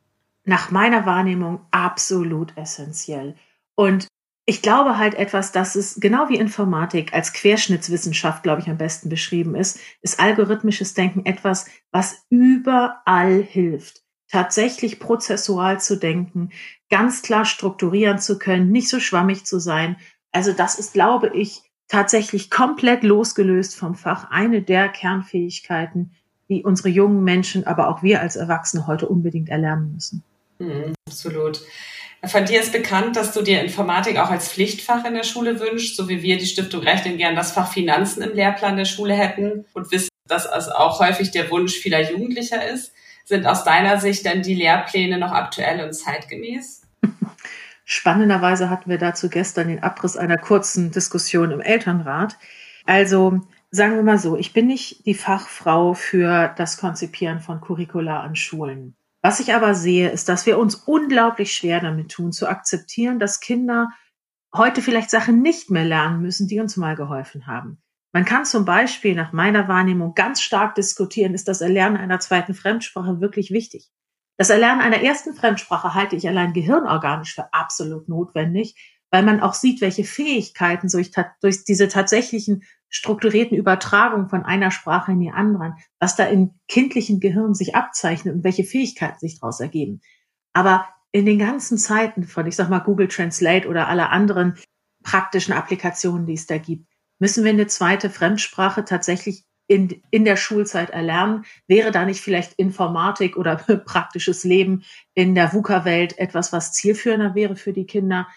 nach 0.47 0.71
meiner 0.71 1.05
Wahrnehmung 1.05 1.67
absolut 1.73 2.57
essentiell. 2.57 3.35
Und 3.75 4.07
ich 4.49 4.63
glaube 4.63 4.97
halt 4.97 5.15
etwas, 5.15 5.51
dass 5.51 5.75
es 5.75 5.99
genau 6.01 6.29
wie 6.29 6.37
Informatik 6.37 7.13
als 7.13 7.33
Querschnittswissenschaft, 7.33 8.45
glaube 8.45 8.63
ich, 8.63 8.69
am 8.71 8.79
besten 8.79 9.09
beschrieben 9.09 9.57
ist, 9.57 9.81
ist 10.03 10.21
algorithmisches 10.21 10.95
Denken 10.95 11.27
etwas, 11.27 11.67
was 11.91 12.25
überall 12.31 13.43
hilft. 13.43 14.03
Tatsächlich 14.31 15.01
prozessual 15.01 15.81
zu 15.81 15.97
denken, 15.97 16.51
ganz 16.91 17.23
klar 17.23 17.45
strukturieren 17.45 18.19
zu 18.19 18.39
können, 18.39 18.71
nicht 18.71 18.89
so 18.89 19.01
schwammig 19.01 19.45
zu 19.45 19.59
sein. 19.59 19.97
Also 20.31 20.53
das 20.53 20.79
ist, 20.79 20.93
glaube 20.93 21.33
ich, 21.35 21.63
tatsächlich 21.89 22.49
komplett 22.49 23.03
losgelöst 23.03 23.77
vom 23.77 23.97
Fach 23.97 24.31
eine 24.31 24.63
der 24.63 24.89
Kernfähigkeiten, 24.89 26.13
die 26.49 26.63
unsere 26.63 26.89
jungen 26.89 27.25
Menschen, 27.25 27.67
aber 27.67 27.89
auch 27.89 28.05
wir 28.05 28.21
als 28.21 28.37
Erwachsene 28.37 28.87
heute 28.87 29.09
unbedingt 29.09 29.49
erlernen 29.49 29.93
müssen. 29.93 30.23
Mhm, 30.59 30.95
absolut. 31.09 31.63
Von 32.29 32.45
dir 32.45 32.61
ist 32.61 32.73
bekannt, 32.73 33.17
dass 33.17 33.33
du 33.33 33.43
dir 33.43 33.63
Informatik 33.63 34.19
auch 34.19 34.31
als 34.31 34.49
Pflichtfach 34.49 35.05
in 35.05 35.15
der 35.15 35.23
Schule 35.23 35.61
wünschst, 35.61 35.97
so 35.97 36.09
wie 36.09 36.23
wir 36.23 36.39
die 36.39 36.47
Stiftung 36.47 36.83
Rechnen 36.83 37.19
gern 37.19 37.37
das 37.37 37.53
Fach 37.53 37.73
Finanzen 37.73 38.23
im 38.23 38.35
Lehrplan 38.35 38.77
der 38.77 38.85
Schule 38.85 39.15
hätten 39.15 39.65
und 39.75 39.91
wissen, 39.93 40.09
dass 40.27 40.47
es 40.47 40.69
auch 40.69 40.99
häufig 41.01 41.31
der 41.31 41.51
Wunsch 41.51 41.75
vieler 41.75 42.11
Jugendlicher 42.11 42.67
ist. 42.67 42.93
Sind 43.25 43.47
aus 43.47 43.65
deiner 43.65 44.01
Sicht 44.01 44.25
denn 44.25 44.43
die 44.43 44.55
Lehrpläne 44.55 45.19
noch 45.19 45.33
aktuell 45.33 45.85
und 45.85 45.93
zeitgemäß? 45.93 46.83
Spannenderweise 47.85 48.71
hatten 48.71 48.91
wir 48.91 48.99
dazu 48.99 49.29
gestern 49.29 49.69
den 49.69 49.83
Abriss 49.83 50.17
einer 50.17 50.39
kurzen 50.39 50.91
Diskussion 50.91 51.51
im 51.51 51.61
Elternrat. 51.61 52.37
Also 52.85 53.41
sagen 53.71 53.95
wir 53.95 54.03
mal 54.03 54.19
so, 54.19 54.37
ich 54.37 54.53
bin 54.53 54.67
nicht 54.67 55.07
die 55.07 55.15
Fachfrau 55.15 55.95
für 55.95 56.53
das 56.57 56.79
Konzipieren 56.79 57.41
von 57.41 57.61
Curricula 57.61 58.21
an 58.21 58.35
Schulen. 58.37 58.97
Was 59.27 59.41
ich 59.41 59.53
aber 59.53 59.75
sehe, 59.75 60.09
ist, 60.11 60.29
dass 60.29 60.47
wir 60.47 60.57
uns 60.57 60.77
unglaublich 60.77 61.53
schwer 61.53 61.81
damit 61.81 62.13
tun, 62.13 62.31
zu 62.31 62.47
akzeptieren, 62.49 63.19
dass 63.19 63.41
Kinder 63.41 63.89
heute 64.55 64.83
vielleicht 64.83 65.11
Sachen 65.11 65.43
nicht 65.43 65.69
mehr 65.69 65.85
lernen 65.85 66.23
müssen, 66.23 66.47
die 66.47 66.61
uns 66.61 66.77
mal 66.77 66.95
geholfen 66.95 67.49
haben. 67.49 67.83
Man 68.13 68.25
kann 68.25 68.45
zum 68.45 68.65
Beispiel 68.65 69.17
nach 69.17 69.33
meiner 69.33 69.67
Wahrnehmung 69.67 70.15
ganz 70.15 70.43
stark 70.43 70.77
diskutieren, 70.77 71.35
ist 71.35 71.49
das 71.49 71.61
Erlernen 71.61 71.97
einer 71.97 72.21
zweiten 72.21 72.55
Fremdsprache 72.55 73.21
wirklich 73.21 73.51
wichtig? 73.51 73.91
Das 74.37 74.49
Erlernen 74.49 74.81
einer 74.81 75.03
ersten 75.03 75.35
Fremdsprache 75.35 75.93
halte 75.93 76.15
ich 76.15 76.29
allein 76.29 76.53
gehirnorganisch 76.53 77.35
für 77.35 77.53
absolut 77.53 78.09
notwendig, 78.09 78.77
weil 79.11 79.25
man 79.25 79.41
auch 79.41 79.55
sieht, 79.55 79.81
welche 79.81 80.05
Fähigkeiten 80.05 80.87
durch, 80.89 81.11
durch 81.41 81.65
diese 81.65 81.89
tatsächlichen 81.89 82.63
strukturierten 82.89 83.57
Übertragungen 83.57 84.29
von 84.29 84.45
einer 84.45 84.71
Sprache 84.71 85.13
in 85.13 85.21
die 85.21 85.31
anderen, 85.31 85.75
was 85.99 86.17
da 86.17 86.25
im 86.25 86.53
kindlichen 86.69 87.21
Gehirn 87.21 87.55
sich 87.55 87.75
abzeichnet 87.75 88.35
und 88.35 88.45
welche 88.45 88.65
Fähigkeiten 88.65 89.19
sich 89.19 89.41
daraus 89.41 89.61
ergeben. 89.61 90.01
Aber 90.53 90.89
in 91.13 91.27
den 91.27 91.39
ganzen 91.39 91.79
Zeiten 91.79 92.25
von, 92.25 92.47
ich 92.47 92.57
sag 92.57 92.69
mal, 92.69 92.81
Google 92.81 93.09
Translate 93.09 93.69
oder 93.69 93.89
aller 93.89 94.11
anderen 94.11 94.57
praktischen 95.03 95.55
Applikationen, 95.55 96.27
die 96.27 96.35
es 96.35 96.47
da 96.47 96.59
gibt, 96.59 96.87
müssen 97.19 97.45
wir 97.45 97.51
eine 97.51 97.67
zweite 97.67 98.11
Fremdsprache 98.11 98.85
tatsächlich 98.85 99.45
in, 99.69 100.03
in 100.11 100.25
der 100.25 100.37
Schulzeit 100.37 100.91
erlernen. 100.91 101.45
Wäre 101.67 101.91
da 101.91 102.05
nicht 102.05 102.21
vielleicht 102.21 102.55
Informatik 102.55 103.37
oder 103.37 103.57
praktisches 103.85 104.45
Leben 104.45 104.85
in 105.15 105.35
der 105.35 105.53
VUCA-Welt 105.53 106.19
etwas, 106.19 106.53
was 106.53 106.73
zielführender 106.73 107.35
wäre 107.35 107.57
für 107.57 107.73
die 107.73 107.87
Kinder? 107.87 108.29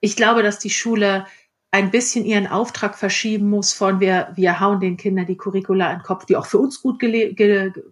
Ich 0.00 0.16
glaube, 0.16 0.42
dass 0.42 0.58
die 0.58 0.70
Schule 0.70 1.26
ein 1.74 1.90
bisschen 1.90 2.24
ihren 2.24 2.46
Auftrag 2.46 2.96
verschieben 2.96 3.50
muss 3.50 3.72
von 3.72 3.98
wir, 3.98 4.28
wir 4.36 4.60
hauen 4.60 4.78
den 4.78 4.96
Kindern 4.96 5.26
die 5.26 5.36
Curricula 5.36 5.90
in 5.90 5.98
den 5.98 6.04
Kopf, 6.04 6.24
die 6.24 6.36
auch 6.36 6.46
für 6.46 6.58
uns 6.58 6.80
gut 6.80 7.02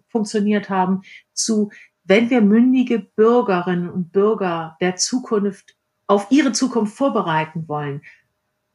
funktioniert 0.07 0.69
haben, 0.69 1.01
zu, 1.33 1.69
wenn 2.05 2.29
wir 2.29 2.39
mündige 2.39 2.99
Bürgerinnen 2.99 3.89
und 3.89 4.13
Bürger 4.13 4.77
der 4.79 4.95
Zukunft 4.95 5.75
auf 6.07 6.27
ihre 6.29 6.53
Zukunft 6.53 6.95
vorbereiten 6.95 7.67
wollen, 7.67 8.03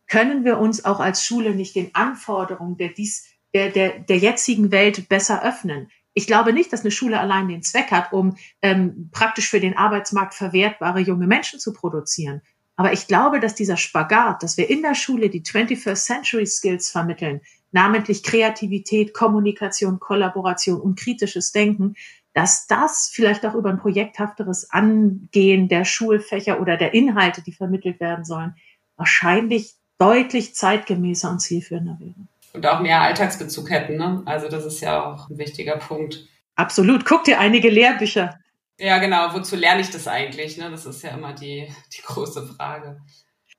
können 0.08 0.44
wir 0.44 0.58
uns 0.58 0.84
auch 0.84 1.00
als 1.00 1.24
Schule 1.24 1.54
nicht 1.54 1.74
den 1.74 1.94
Anforderungen 1.94 2.76
der, 2.76 2.90
dies, 2.90 3.30
der, 3.54 3.70
der, 3.70 4.00
der 4.00 4.18
jetzigen 4.18 4.70
Welt 4.72 5.08
besser 5.08 5.42
öffnen. 5.42 5.88
Ich 6.12 6.26
glaube 6.26 6.52
nicht, 6.52 6.70
dass 6.70 6.82
eine 6.82 6.90
Schule 6.90 7.18
allein 7.18 7.48
den 7.48 7.62
Zweck 7.62 7.92
hat, 7.92 8.12
um 8.12 8.36
ähm, 8.60 9.08
praktisch 9.10 9.48
für 9.48 9.60
den 9.60 9.74
Arbeitsmarkt 9.74 10.34
verwertbare 10.34 11.00
junge 11.00 11.26
Menschen 11.26 11.60
zu 11.60 11.72
produzieren. 11.72 12.42
Aber 12.78 12.92
ich 12.92 13.08
glaube, 13.08 13.40
dass 13.40 13.56
dieser 13.56 13.76
Spagat, 13.76 14.44
dass 14.44 14.56
wir 14.56 14.70
in 14.70 14.82
der 14.82 14.94
Schule 14.94 15.30
die 15.30 15.42
21st 15.42 15.96
Century 15.96 16.46
Skills 16.46 16.90
vermitteln, 16.90 17.40
namentlich 17.72 18.22
Kreativität, 18.22 19.12
Kommunikation, 19.12 19.98
Kollaboration 19.98 20.80
und 20.80 20.96
kritisches 20.96 21.50
Denken, 21.50 21.96
dass 22.34 22.68
das 22.68 23.10
vielleicht 23.12 23.44
auch 23.44 23.54
über 23.54 23.70
ein 23.70 23.80
projekthafteres 23.80 24.70
Angehen 24.70 25.66
der 25.66 25.84
Schulfächer 25.84 26.60
oder 26.60 26.76
der 26.76 26.94
Inhalte, 26.94 27.42
die 27.42 27.52
vermittelt 27.52 27.98
werden 27.98 28.24
sollen, 28.24 28.54
wahrscheinlich 28.96 29.74
deutlich 29.98 30.54
zeitgemäßer 30.54 31.32
und 31.32 31.40
zielführender 31.40 31.96
wäre. 31.98 32.14
Und 32.52 32.64
auch 32.64 32.78
mehr 32.78 33.00
Alltagsbezug 33.00 33.70
hätten. 33.70 33.96
Ne? 33.96 34.22
Also 34.24 34.48
das 34.48 34.64
ist 34.64 34.80
ja 34.82 35.04
auch 35.04 35.28
ein 35.28 35.38
wichtiger 35.38 35.78
Punkt. 35.78 36.28
Absolut. 36.54 37.04
Guck 37.04 37.24
dir 37.24 37.40
einige 37.40 37.70
Lehrbücher. 37.70 38.38
Ja, 38.78 38.98
genau. 38.98 39.34
Wozu 39.34 39.56
lerne 39.56 39.80
ich 39.80 39.90
das 39.90 40.06
eigentlich? 40.06 40.56
Ne? 40.56 40.70
Das 40.70 40.86
ist 40.86 41.02
ja 41.02 41.10
immer 41.10 41.32
die, 41.32 41.68
die 41.92 42.02
große 42.02 42.46
Frage. 42.46 43.00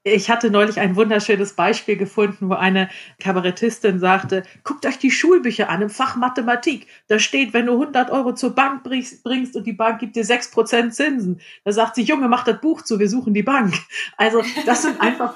Ich 0.03 0.29
hatte 0.29 0.49
neulich 0.49 0.79
ein 0.79 0.95
wunderschönes 0.95 1.53
Beispiel 1.53 1.97
gefunden, 1.97 2.49
wo 2.49 2.53
eine 2.53 2.89
Kabarettistin 3.19 3.99
sagte, 3.99 4.43
guckt 4.63 4.85
euch 4.85 4.97
die 4.97 5.11
Schulbücher 5.11 5.67
an 5.67 5.81
im 5.81 5.89
Fach 5.89 6.15
Mathematik. 6.15 6.87
Da 7.07 7.19
steht, 7.19 7.53
wenn 7.53 7.65
du 7.65 7.73
100 7.73 8.09
Euro 8.09 8.33
zur 8.33 8.55
Bank 8.55 8.83
bringst 8.83 9.55
und 9.57 9.67
die 9.67 9.73
Bank 9.73 9.99
gibt 9.99 10.15
dir 10.15 10.23
6% 10.23 10.91
Zinsen. 10.91 11.41
Da 11.65 11.73
sagt 11.73 11.95
sie, 11.95 12.03
Junge, 12.03 12.29
mach 12.29 12.45
das 12.45 12.61
Buch 12.61 12.81
zu, 12.81 12.97
wir 12.97 13.09
suchen 13.09 13.33
die 13.33 13.43
Bank. 13.43 13.73
Also 14.15 14.41
das 14.65 14.83
sind 14.83 15.01
einfach 15.01 15.35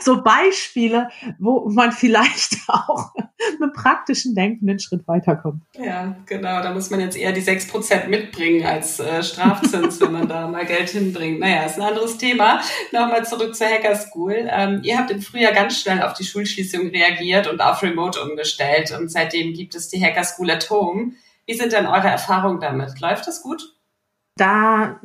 so 0.00 0.22
Beispiele, 0.22 1.08
wo 1.38 1.68
man 1.68 1.92
vielleicht 1.92 2.56
auch 2.68 3.12
mit 3.60 3.72
praktischen 3.72 4.34
Denken 4.34 4.68
einen 4.68 4.78
Schritt 4.78 5.06
weiterkommt. 5.08 5.62
Ja, 5.76 6.16
genau. 6.26 6.62
Da 6.62 6.72
muss 6.72 6.90
man 6.90 7.00
jetzt 7.00 7.16
eher 7.16 7.32
die 7.32 7.42
6% 7.42 8.08
mitbringen 8.08 8.64
als 8.64 9.00
äh, 9.00 9.22
Strafzins, 9.22 10.00
wenn 10.00 10.12
man 10.12 10.28
da 10.28 10.48
mal 10.48 10.64
Geld 10.64 10.90
hinbringt. 10.90 11.40
Naja, 11.40 11.64
ist 11.64 11.76
ein 11.76 11.82
anderes 11.82 12.18
Thema. 12.18 12.60
Nochmal 12.92 13.24
zurück 13.24 13.54
zur 13.54 13.66
Hacker 13.66 13.96
School. 13.96 14.48
Ähm, 14.48 14.80
ihr 14.84 14.98
habt 14.98 15.10
im 15.10 15.20
Frühjahr 15.20 15.52
ganz 15.52 15.80
schnell 15.80 16.02
auf 16.02 16.14
die 16.14 16.24
Schulschließung 16.24 16.88
reagiert 16.88 17.46
und 17.48 17.60
auf 17.60 17.82
Remote 17.82 18.20
umgestellt. 18.22 18.92
Und 18.96 19.10
seitdem 19.10 19.52
gibt 19.52 19.74
es 19.74 19.88
die 19.88 20.02
Hacker 20.02 20.24
School 20.24 20.50
at 20.50 20.70
Home. 20.70 21.12
Wie 21.46 21.54
sind 21.54 21.72
denn 21.72 21.86
eure 21.86 22.08
Erfahrungen 22.08 22.60
damit? 22.60 23.00
Läuft 23.00 23.26
das 23.26 23.42
gut? 23.42 23.74
Da 24.36 25.00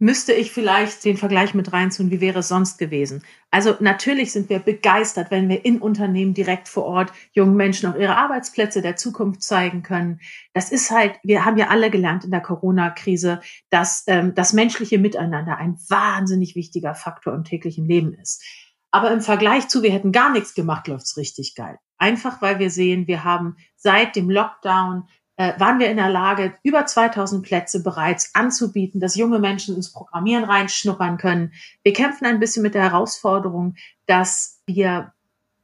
müsste 0.00 0.32
ich 0.32 0.50
vielleicht 0.50 1.04
den 1.04 1.18
Vergleich 1.18 1.52
mit 1.52 1.74
reinziehen, 1.74 2.10
wie 2.10 2.22
wäre 2.22 2.38
es 2.38 2.48
sonst 2.48 2.78
gewesen. 2.78 3.22
Also 3.50 3.76
natürlich 3.80 4.32
sind 4.32 4.48
wir 4.48 4.58
begeistert, 4.58 5.30
wenn 5.30 5.48
wir 5.50 5.64
in 5.64 5.78
Unternehmen 5.78 6.32
direkt 6.32 6.68
vor 6.68 6.84
Ort 6.84 7.12
jungen 7.32 7.54
Menschen 7.54 7.92
auch 7.92 7.96
ihre 7.96 8.16
Arbeitsplätze 8.16 8.80
der 8.80 8.96
Zukunft 8.96 9.42
zeigen 9.42 9.82
können. 9.82 10.20
Das 10.54 10.72
ist 10.72 10.90
halt, 10.90 11.20
wir 11.22 11.44
haben 11.44 11.58
ja 11.58 11.68
alle 11.68 11.90
gelernt 11.90 12.24
in 12.24 12.30
der 12.30 12.40
Corona-Krise, 12.40 13.40
dass 13.68 14.04
ähm, 14.06 14.34
das 14.34 14.54
menschliche 14.54 14.98
Miteinander 14.98 15.58
ein 15.58 15.76
wahnsinnig 15.88 16.56
wichtiger 16.56 16.94
Faktor 16.94 17.34
im 17.34 17.44
täglichen 17.44 17.86
Leben 17.86 18.14
ist. 18.14 18.42
Aber 18.90 19.10
im 19.10 19.20
Vergleich 19.20 19.68
zu, 19.68 19.82
wir 19.82 19.92
hätten 19.92 20.12
gar 20.12 20.32
nichts 20.32 20.54
gemacht, 20.54 20.88
läuft's 20.88 21.18
richtig 21.18 21.54
geil. 21.54 21.78
Einfach 21.98 22.40
weil 22.40 22.58
wir 22.58 22.70
sehen, 22.70 23.06
wir 23.06 23.22
haben 23.22 23.56
seit 23.76 24.16
dem 24.16 24.30
Lockdown 24.30 25.04
äh, 25.40 25.58
waren 25.58 25.78
wir 25.78 25.90
in 25.90 25.96
der 25.96 26.10
Lage, 26.10 26.52
über 26.62 26.84
2000 26.84 27.42
Plätze 27.42 27.82
bereits 27.82 28.34
anzubieten, 28.34 29.00
dass 29.00 29.16
junge 29.16 29.38
Menschen 29.38 29.74
ins 29.74 29.90
Programmieren 29.90 30.44
reinschnuppern 30.44 31.16
können. 31.16 31.54
Wir 31.82 31.94
kämpfen 31.94 32.26
ein 32.26 32.40
bisschen 32.40 32.62
mit 32.62 32.74
der 32.74 32.82
Herausforderung, 32.82 33.74
dass 34.04 34.60
wir 34.66 35.14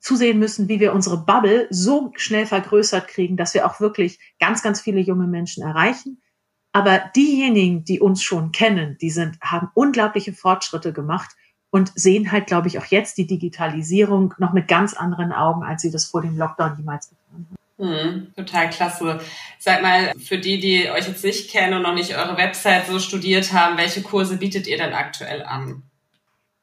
zusehen 0.00 0.38
müssen, 0.38 0.70
wie 0.70 0.80
wir 0.80 0.94
unsere 0.94 1.18
Bubble 1.18 1.66
so 1.68 2.10
schnell 2.16 2.46
vergrößert 2.46 3.06
kriegen, 3.06 3.36
dass 3.36 3.52
wir 3.52 3.66
auch 3.66 3.78
wirklich 3.78 4.18
ganz, 4.40 4.62
ganz 4.62 4.80
viele 4.80 5.00
junge 5.00 5.26
Menschen 5.26 5.62
erreichen. 5.62 6.22
Aber 6.72 6.98
diejenigen, 7.14 7.84
die 7.84 8.00
uns 8.00 8.22
schon 8.22 8.52
kennen, 8.52 8.96
die 9.02 9.10
sind, 9.10 9.38
haben 9.42 9.68
unglaubliche 9.74 10.32
Fortschritte 10.32 10.94
gemacht 10.94 11.36
und 11.68 11.92
sehen 11.94 12.32
halt, 12.32 12.46
glaube 12.46 12.68
ich, 12.68 12.78
auch 12.78 12.86
jetzt 12.86 13.18
die 13.18 13.26
Digitalisierung 13.26 14.32
noch 14.38 14.54
mit 14.54 14.68
ganz 14.68 14.94
anderen 14.94 15.32
Augen, 15.32 15.64
als 15.64 15.82
sie 15.82 15.90
das 15.90 16.06
vor 16.06 16.22
dem 16.22 16.38
Lockdown 16.38 16.78
jemals 16.78 17.10
getan 17.10 17.46
haben. 17.50 17.65
Hm, 17.78 18.32
total 18.34 18.70
klasse. 18.70 19.20
Sag 19.58 19.82
mal, 19.82 20.12
für 20.18 20.38
die, 20.38 20.58
die 20.58 20.90
euch 20.90 21.08
jetzt 21.08 21.24
nicht 21.24 21.50
kennen 21.50 21.74
und 21.74 21.82
noch 21.82 21.94
nicht 21.94 22.16
eure 22.16 22.36
Website 22.36 22.86
so 22.86 22.98
studiert 22.98 23.52
haben, 23.52 23.76
welche 23.76 24.02
Kurse 24.02 24.38
bietet 24.38 24.66
ihr 24.66 24.78
denn 24.78 24.94
aktuell 24.94 25.42
an? 25.42 25.82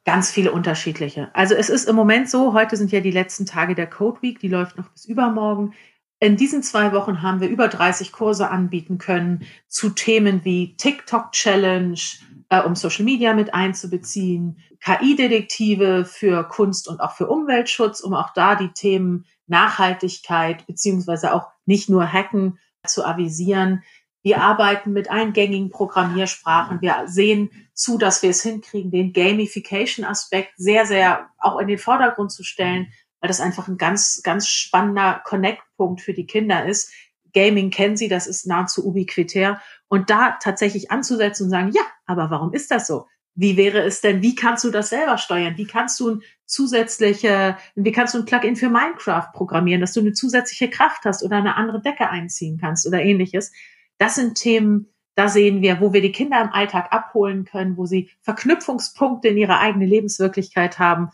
Ganz 0.04 0.30
viele 0.30 0.52
unterschiedliche. 0.52 1.30
Also 1.32 1.54
es 1.54 1.70
ist 1.70 1.88
im 1.88 1.96
Moment 1.96 2.28
so, 2.28 2.52
heute 2.52 2.76
sind 2.76 2.92
ja 2.92 3.00
die 3.00 3.12
letzten 3.12 3.46
Tage 3.46 3.74
der 3.74 3.86
Code 3.86 4.20
Week, 4.22 4.38
die 4.38 4.48
läuft 4.48 4.76
noch 4.76 4.88
bis 4.90 5.04
übermorgen. 5.06 5.72
In 6.20 6.36
diesen 6.36 6.62
zwei 6.62 6.92
Wochen 6.92 7.22
haben 7.22 7.40
wir 7.40 7.48
über 7.48 7.68
30 7.68 8.12
Kurse 8.12 8.50
anbieten 8.50 8.98
können 8.98 9.46
zu 9.68 9.90
Themen 9.90 10.44
wie 10.44 10.76
TikTok 10.76 11.32
Challenge, 11.32 11.98
äh, 12.54 12.66
um 12.66 12.74
Social 12.74 13.04
Media 13.04 13.34
mit 13.34 13.54
einzubeziehen, 13.54 14.58
KI-Detektive 14.80 16.04
für 16.04 16.44
Kunst 16.44 16.88
und 16.88 17.00
auch 17.00 17.12
für 17.12 17.26
Umweltschutz, 17.26 18.00
um 18.00 18.14
auch 18.14 18.32
da 18.34 18.54
die 18.54 18.72
Themen 18.72 19.26
Nachhaltigkeit 19.46 20.66
beziehungsweise 20.66 21.34
auch 21.34 21.48
nicht 21.66 21.88
nur 21.88 22.10
Hacken 22.10 22.58
zu 22.86 23.04
avisieren. 23.04 23.82
Wir 24.22 24.40
arbeiten 24.40 24.92
mit 24.92 25.10
eingängigen 25.10 25.70
Programmiersprachen. 25.70 26.80
Wir 26.80 27.04
sehen 27.06 27.50
zu, 27.74 27.98
dass 27.98 28.22
wir 28.22 28.30
es 28.30 28.42
hinkriegen, 28.42 28.90
den 28.90 29.12
Gamification-Aspekt 29.12 30.52
sehr, 30.56 30.86
sehr 30.86 31.28
auch 31.38 31.58
in 31.58 31.68
den 31.68 31.78
Vordergrund 31.78 32.32
zu 32.32 32.42
stellen, 32.42 32.92
weil 33.20 33.28
das 33.28 33.40
einfach 33.40 33.68
ein 33.68 33.76
ganz, 33.76 34.22
ganz 34.22 34.48
spannender 34.48 35.22
Connect-Punkt 35.24 36.00
für 36.00 36.14
die 36.14 36.26
Kinder 36.26 36.64
ist. 36.64 36.90
Gaming 37.34 37.70
kennen 37.70 37.96
sie, 37.96 38.08
das 38.08 38.26
ist 38.26 38.46
nahezu 38.46 38.86
ubiquitär. 38.86 39.60
Und 39.88 40.08
da 40.08 40.38
tatsächlich 40.42 40.90
anzusetzen 40.90 41.44
und 41.44 41.50
sagen, 41.50 41.72
ja, 41.74 41.82
aber 42.06 42.30
warum 42.30 42.52
ist 42.52 42.70
das 42.70 42.86
so? 42.86 43.06
Wie 43.34 43.56
wäre 43.56 43.82
es 43.82 44.00
denn, 44.00 44.22
wie 44.22 44.36
kannst 44.36 44.62
du 44.62 44.70
das 44.70 44.90
selber 44.90 45.18
steuern? 45.18 45.56
Wie 45.56 45.66
kannst 45.66 45.98
du 45.98 46.10
ein 46.10 46.22
zusätzliche, 46.46 47.56
wie 47.74 47.92
kannst 47.92 48.14
du 48.14 48.18
ein 48.18 48.24
Plugin 48.24 48.54
für 48.54 48.70
Minecraft 48.70 49.32
programmieren, 49.32 49.80
dass 49.80 49.92
du 49.92 50.00
eine 50.00 50.12
zusätzliche 50.12 50.70
Kraft 50.70 51.04
hast 51.04 51.24
oder 51.24 51.36
eine 51.36 51.56
andere 51.56 51.82
Decke 51.82 52.08
einziehen 52.08 52.58
kannst 52.58 52.86
oder 52.86 53.02
ähnliches? 53.02 53.52
Das 53.98 54.14
sind 54.14 54.36
Themen, 54.36 54.94
da 55.16 55.28
sehen 55.28 55.62
wir, 55.62 55.80
wo 55.80 55.92
wir 55.92 56.00
die 56.00 56.12
Kinder 56.12 56.40
im 56.40 56.52
Alltag 56.52 56.92
abholen 56.92 57.44
können, 57.44 57.76
wo 57.76 57.86
sie 57.86 58.10
Verknüpfungspunkte 58.22 59.28
in 59.28 59.36
ihre 59.36 59.58
eigene 59.58 59.86
Lebenswirklichkeit 59.86 60.78
haben. 60.78 61.10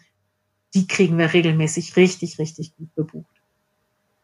Die 0.74 0.86
kriegen 0.86 1.16
wir 1.16 1.32
regelmäßig 1.32 1.96
richtig, 1.96 2.38
richtig 2.38 2.76
gut 2.76 2.94
bebucht. 2.94 3.39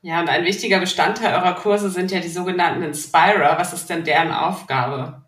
Ja, 0.03 0.21
und 0.21 0.29
ein 0.29 0.45
wichtiger 0.45 0.79
Bestandteil 0.79 1.35
eurer 1.35 1.55
Kurse 1.55 1.91
sind 1.91 2.11
ja 2.11 2.21
die 2.21 2.29
sogenannten 2.29 2.83
Inspirer. 2.83 3.59
Was 3.59 3.73
ist 3.73 3.89
denn 3.91 4.05
deren 4.05 4.31
Aufgabe? 4.31 5.23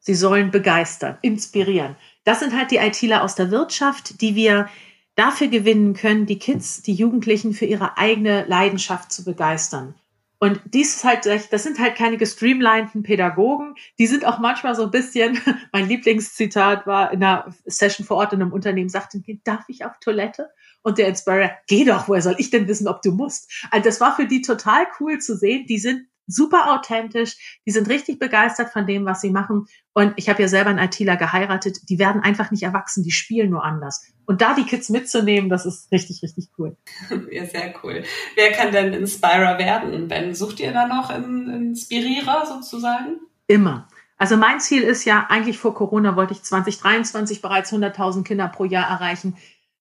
Sie 0.00 0.14
sollen 0.14 0.50
begeistern, 0.50 1.18
inspirieren. 1.22 1.96
Das 2.24 2.40
sind 2.40 2.56
halt 2.56 2.70
die 2.70 2.76
ITler 2.76 3.22
aus 3.22 3.34
der 3.34 3.50
Wirtschaft, 3.50 4.20
die 4.20 4.34
wir 4.34 4.68
dafür 5.14 5.48
gewinnen 5.48 5.94
können, 5.94 6.26
die 6.26 6.38
Kids, 6.38 6.82
die 6.82 6.94
Jugendlichen 6.94 7.52
für 7.52 7.64
ihre 7.64 7.98
eigene 7.98 8.44
Leidenschaft 8.46 9.12
zu 9.12 9.24
begeistern. 9.24 9.94
Und 10.40 10.60
dies 10.66 10.96
ist 10.96 11.04
halt, 11.04 11.26
das 11.26 11.62
sind 11.64 11.80
halt 11.80 11.96
keine 11.96 12.16
gestreamlinten 12.16 13.02
Pädagogen. 13.02 13.74
Die 13.98 14.06
sind 14.06 14.24
auch 14.24 14.38
manchmal 14.38 14.76
so 14.76 14.84
ein 14.84 14.92
bisschen, 14.92 15.40
mein 15.72 15.88
Lieblingszitat 15.88 16.86
war 16.86 17.12
in 17.12 17.22
einer 17.22 17.52
Session 17.66 18.06
vor 18.06 18.18
Ort 18.18 18.32
in 18.32 18.40
einem 18.40 18.52
Unternehmen, 18.52 18.88
sagte, 18.88 19.20
darf 19.42 19.64
ich 19.68 19.84
auf 19.84 19.98
Toilette? 20.00 20.50
Und 20.82 20.98
der 20.98 21.08
Inspirer, 21.08 21.50
geh 21.66 21.84
doch, 21.84 22.08
woher 22.08 22.22
soll 22.22 22.36
ich 22.38 22.50
denn 22.50 22.68
wissen, 22.68 22.88
ob 22.88 23.02
du 23.02 23.12
musst? 23.12 23.50
Also 23.70 23.84
das 23.84 24.00
war 24.00 24.16
für 24.16 24.26
die 24.26 24.42
total 24.42 24.86
cool 25.00 25.18
zu 25.18 25.36
sehen. 25.36 25.66
Die 25.66 25.78
sind 25.78 26.06
super 26.28 26.72
authentisch, 26.72 27.58
die 27.66 27.72
sind 27.72 27.88
richtig 27.88 28.18
begeistert 28.18 28.70
von 28.70 28.86
dem, 28.86 29.04
was 29.06 29.20
sie 29.20 29.30
machen. 29.30 29.66
Und 29.94 30.12
ich 30.16 30.28
habe 30.28 30.42
ja 30.42 30.48
selber 30.48 30.70
einen 30.70 30.78
ITler 30.78 31.16
geheiratet, 31.16 31.78
die 31.88 31.98
werden 31.98 32.22
einfach 32.22 32.50
nicht 32.50 32.62
erwachsen, 32.62 33.02
die 33.02 33.10
spielen 33.10 33.50
nur 33.50 33.64
anders. 33.64 34.04
Und 34.26 34.42
da 34.42 34.54
die 34.54 34.64
Kids 34.64 34.90
mitzunehmen, 34.90 35.48
das 35.48 35.66
ist 35.66 35.90
richtig, 35.90 36.22
richtig 36.22 36.50
cool. 36.58 36.76
Ja, 37.32 37.46
sehr 37.46 37.74
cool. 37.82 38.04
Wer 38.36 38.52
kann 38.52 38.72
denn 38.72 38.92
Inspirer 38.92 39.58
werden? 39.58 40.08
Ben, 40.08 40.34
sucht 40.34 40.60
ihr 40.60 40.72
da 40.72 40.86
noch 40.86 41.10
einen 41.10 41.48
Inspirierer 41.70 42.46
sozusagen? 42.46 43.20
Immer. 43.46 43.88
Also 44.18 44.36
mein 44.36 44.60
Ziel 44.60 44.82
ist 44.82 45.04
ja, 45.04 45.26
eigentlich 45.28 45.58
vor 45.58 45.74
Corona 45.74 46.16
wollte 46.16 46.34
ich 46.34 46.42
2023 46.42 47.40
bereits 47.40 47.72
100.000 47.72 48.24
Kinder 48.24 48.48
pro 48.48 48.64
Jahr 48.64 48.88
erreichen. 48.88 49.36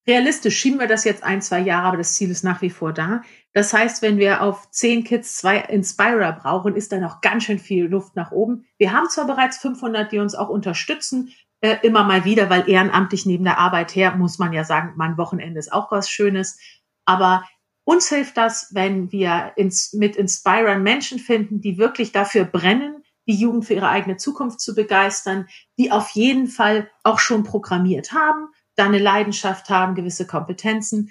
Realistisch 0.08 0.58
schieben 0.58 0.80
wir 0.80 0.88
das 0.88 1.04
jetzt 1.04 1.24
ein, 1.24 1.42
zwei 1.42 1.60
Jahre, 1.60 1.88
aber 1.88 1.98
das 1.98 2.14
Ziel 2.14 2.32
ist 2.32 2.44
nach 2.44 2.62
wie 2.62 2.70
vor 2.70 2.94
da. 2.94 3.22
Das 3.54 3.74
heißt, 3.74 4.02
wenn 4.02 4.18
wir 4.18 4.42
auf 4.42 4.72
zehn 4.72 5.04
Kids 5.04 5.36
zwei 5.36 5.58
Inspirer 5.58 6.32
brauchen, 6.32 6.76
ist 6.76 6.94
da 6.94 6.98
noch 6.98 7.20
ganz 7.20 7.44
schön 7.44 7.60
viel 7.60 7.86
Luft 7.86 8.16
nach 8.16 8.32
oben. 8.32 8.66
Wir 8.78 8.94
haben 8.94 9.10
zwar 9.10 9.28
bereits 9.28 9.58
500, 9.58 10.10
die 10.12 10.20
uns 10.20 10.34
auch 10.34 10.48
unterstützen, 10.48 11.34
äh, 11.60 11.76
immer 11.82 12.04
mal 12.06 12.24
wieder, 12.24 12.50
weil 12.50 12.70
ehrenamtlich 12.70 13.26
neben 13.26 13.44
der 13.44 13.58
Arbeit 13.58 13.96
her, 13.96 14.16
muss 14.16 14.40
man 14.40 14.54
ja 14.54 14.64
sagen, 14.64 14.94
mein 14.96 15.18
Wochenende 15.18 15.60
ist 15.60 15.74
auch 15.74 15.92
was 15.92 16.10
Schönes. 16.10 16.58
Aber 17.04 17.44
uns 17.84 18.08
hilft 18.08 18.38
das, 18.38 18.70
wenn 18.74 19.12
wir 19.12 19.54
ins, 19.58 19.92
mit 19.94 20.16
Inspirern 20.16 20.84
Menschen 20.84 21.20
finden, 21.20 21.60
die 21.60 21.78
wirklich 21.78 22.14
dafür 22.14 22.46
brennen, 22.46 23.04
die 23.28 23.36
Jugend 23.36 23.66
für 23.66 23.74
ihre 23.74 23.90
eigene 23.90 24.16
Zukunft 24.16 24.62
zu 24.62 24.74
begeistern, 24.74 25.48
die 25.78 25.92
auf 25.92 26.12
jeden 26.12 26.48
Fall 26.48 26.90
auch 27.04 27.20
schon 27.20 27.44
programmiert 27.44 28.14
haben, 28.14 28.48
da 28.77 28.86
eine 28.86 29.00
Leidenschaft 29.00 29.69
haben, 29.69 29.96
gewisse 29.96 30.25
Kompetenzen. 30.25 31.10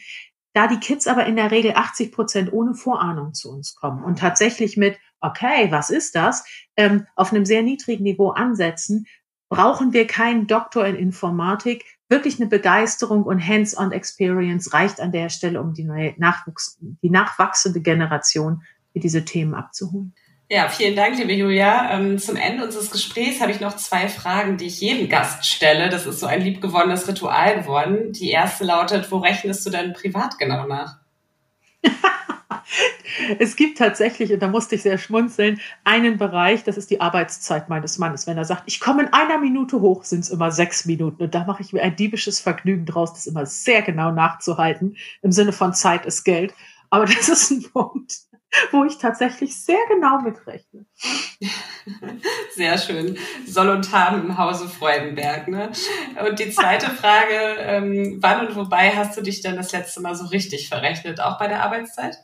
Da 0.54 0.68
die 0.68 0.80
Kids 0.80 1.06
aber 1.06 1.26
in 1.26 1.36
der 1.36 1.50
Regel 1.50 1.74
80 1.74 2.12
Prozent 2.12 2.52
ohne 2.52 2.74
Vorahnung 2.74 3.34
zu 3.34 3.50
uns 3.50 3.74
kommen 3.74 4.02
und 4.02 4.18
tatsächlich 4.18 4.78
mit, 4.78 4.98
okay, 5.20 5.70
was 5.70 5.90
ist 5.90 6.14
das, 6.14 6.44
ähm, 6.76 7.06
auf 7.14 7.32
einem 7.32 7.44
sehr 7.44 7.62
niedrigen 7.62 8.04
Niveau 8.04 8.30
ansetzen, 8.30 9.06
brauchen 9.48 9.92
wir 9.92 10.06
keinen 10.06 10.46
Doktor 10.46 10.86
in 10.86 10.96
Informatik. 10.96 11.84
Wirklich 12.08 12.40
eine 12.40 12.48
Begeisterung 12.48 13.24
und 13.24 13.46
Hands-on 13.46 13.92
Experience 13.92 14.72
reicht 14.72 15.00
an 15.00 15.12
der 15.12 15.28
Stelle, 15.28 15.60
um 15.60 15.74
die 15.74 15.84
neue 15.84 16.14
Nachwuchs, 16.16 16.78
die 16.80 17.10
nachwachsende 17.10 17.80
Generation 17.80 18.62
für 18.92 19.00
diese 19.00 19.24
Themen 19.24 19.54
abzuholen. 19.54 20.14
Ja, 20.48 20.68
vielen 20.68 20.94
Dank, 20.94 21.18
liebe 21.18 21.32
Julia. 21.32 21.90
Ähm, 21.90 22.18
zum 22.18 22.36
Ende 22.36 22.64
unseres 22.64 22.92
Gesprächs 22.92 23.40
habe 23.40 23.50
ich 23.50 23.58
noch 23.58 23.74
zwei 23.74 24.08
Fragen, 24.08 24.56
die 24.56 24.66
ich 24.66 24.80
jedem 24.80 25.08
Gast 25.08 25.44
stelle. 25.44 25.88
Das 25.88 26.06
ist 26.06 26.20
so 26.20 26.26
ein 26.26 26.40
liebgewonnenes 26.40 27.08
Ritual 27.08 27.62
geworden. 27.62 28.12
Die 28.12 28.30
erste 28.30 28.62
lautet, 28.62 29.10
wo 29.10 29.18
rechnest 29.18 29.66
du 29.66 29.70
denn 29.70 29.92
privat 29.92 30.38
genau 30.38 30.68
nach? 30.68 30.98
es 33.40 33.56
gibt 33.56 33.78
tatsächlich, 33.78 34.32
und 34.32 34.38
da 34.40 34.46
musste 34.46 34.76
ich 34.76 34.82
sehr 34.82 34.98
schmunzeln, 34.98 35.60
einen 35.82 36.16
Bereich, 36.16 36.62
das 36.62 36.76
ist 36.76 36.90
die 36.90 37.00
Arbeitszeit 37.00 37.68
meines 37.68 37.98
Mannes. 37.98 38.28
Wenn 38.28 38.38
er 38.38 38.44
sagt, 38.44 38.62
ich 38.66 38.78
komme 38.78 39.02
in 39.02 39.12
einer 39.12 39.38
Minute 39.38 39.80
hoch, 39.80 40.04
sind 40.04 40.20
es 40.20 40.30
immer 40.30 40.52
sechs 40.52 40.84
Minuten. 40.84 41.24
Und 41.24 41.34
da 41.34 41.42
mache 41.42 41.62
ich 41.62 41.72
mir 41.72 41.82
ein 41.82 41.96
diebisches 41.96 42.38
Vergnügen 42.38 42.86
draus, 42.86 43.14
das 43.14 43.26
immer 43.26 43.46
sehr 43.46 43.82
genau 43.82 44.12
nachzuhalten, 44.12 44.96
im 45.22 45.32
Sinne 45.32 45.50
von 45.50 45.74
Zeit 45.74 46.06
ist 46.06 46.22
Geld. 46.22 46.54
Aber 46.88 47.04
das 47.06 47.28
ist 47.28 47.50
ein 47.50 47.64
Punkt, 47.64 48.14
wo 48.72 48.84
ich 48.84 48.98
tatsächlich 48.98 49.60
sehr 49.60 49.78
genau 49.88 50.20
mitrechne. 50.20 50.86
Sehr 52.54 52.78
schön. 52.78 53.16
Soll 53.46 53.68
und 53.68 53.92
haben 53.92 54.22
im 54.22 54.38
Hause 54.38 54.68
Freudenberg. 54.68 55.48
Ne? 55.48 55.70
Und 56.26 56.38
die 56.38 56.50
zweite 56.50 56.90
Frage, 56.90 57.34
ähm, 57.60 58.18
wann 58.20 58.46
und 58.46 58.56
wobei 58.56 58.90
hast 58.90 59.16
du 59.16 59.22
dich 59.22 59.40
denn 59.42 59.56
das 59.56 59.72
letzte 59.72 60.00
Mal 60.00 60.14
so 60.14 60.26
richtig 60.26 60.68
verrechnet? 60.68 61.20
Auch 61.20 61.38
bei 61.38 61.48
der 61.48 61.62
Arbeitszeit? 61.62 62.16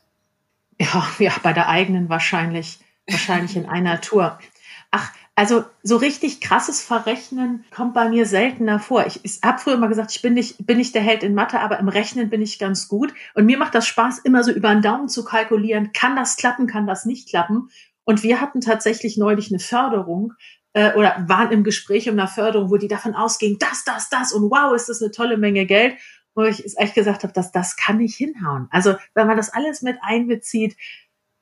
Ja, 0.80 1.06
ja, 1.18 1.32
bei 1.42 1.52
der 1.52 1.68
eigenen 1.68 2.08
wahrscheinlich, 2.08 2.80
wahrscheinlich 3.06 3.56
in 3.56 3.68
einer 3.68 4.00
Tour. 4.00 4.38
Ach, 4.90 5.12
also 5.42 5.64
so 5.82 5.96
richtig 5.96 6.40
krasses 6.40 6.80
Verrechnen 6.80 7.64
kommt 7.74 7.94
bei 7.94 8.08
mir 8.08 8.26
seltener 8.26 8.78
vor. 8.78 9.04
Ich, 9.08 9.24
ich 9.24 9.40
habe 9.42 9.58
früher 9.58 9.74
immer 9.74 9.88
gesagt, 9.88 10.12
ich 10.12 10.22
bin 10.22 10.34
nicht, 10.34 10.64
bin 10.64 10.78
nicht 10.78 10.94
der 10.94 11.02
Held 11.02 11.24
in 11.24 11.34
Mathe, 11.34 11.58
aber 11.58 11.80
im 11.80 11.88
Rechnen 11.88 12.30
bin 12.30 12.40
ich 12.40 12.60
ganz 12.60 12.86
gut. 12.86 13.12
Und 13.34 13.46
mir 13.46 13.58
macht 13.58 13.74
das 13.74 13.84
Spaß, 13.88 14.20
immer 14.20 14.44
so 14.44 14.52
über 14.52 14.68
den 14.68 14.82
Daumen 14.82 15.08
zu 15.08 15.24
kalkulieren, 15.24 15.92
kann 15.92 16.14
das 16.14 16.36
klappen, 16.36 16.68
kann 16.68 16.86
das 16.86 17.06
nicht 17.06 17.28
klappen. 17.28 17.70
Und 18.04 18.22
wir 18.22 18.40
hatten 18.40 18.60
tatsächlich 18.60 19.16
neulich 19.16 19.50
eine 19.50 19.58
Förderung 19.58 20.34
äh, 20.74 20.94
oder 20.94 21.24
waren 21.26 21.50
im 21.50 21.64
Gespräch 21.64 22.08
um 22.08 22.16
eine 22.16 22.28
Förderung, 22.28 22.70
wo 22.70 22.76
die 22.76 22.86
davon 22.86 23.16
ausging, 23.16 23.56
das, 23.58 23.82
das, 23.82 24.10
das 24.10 24.32
und 24.32 24.48
wow, 24.48 24.72
ist 24.76 24.88
das 24.88 25.02
eine 25.02 25.10
tolle 25.10 25.38
Menge 25.38 25.66
Geld. 25.66 25.96
Wo 26.36 26.44
ich 26.44 26.78
echt 26.78 26.94
gesagt 26.94 27.24
habe, 27.24 27.32
dass 27.32 27.50
das 27.50 27.76
kann 27.76 27.98
nicht 27.98 28.14
hinhauen. 28.14 28.68
Also 28.70 28.94
wenn 29.12 29.26
man 29.26 29.36
das 29.36 29.52
alles 29.52 29.82
mit 29.82 29.98
einbezieht, 30.02 30.76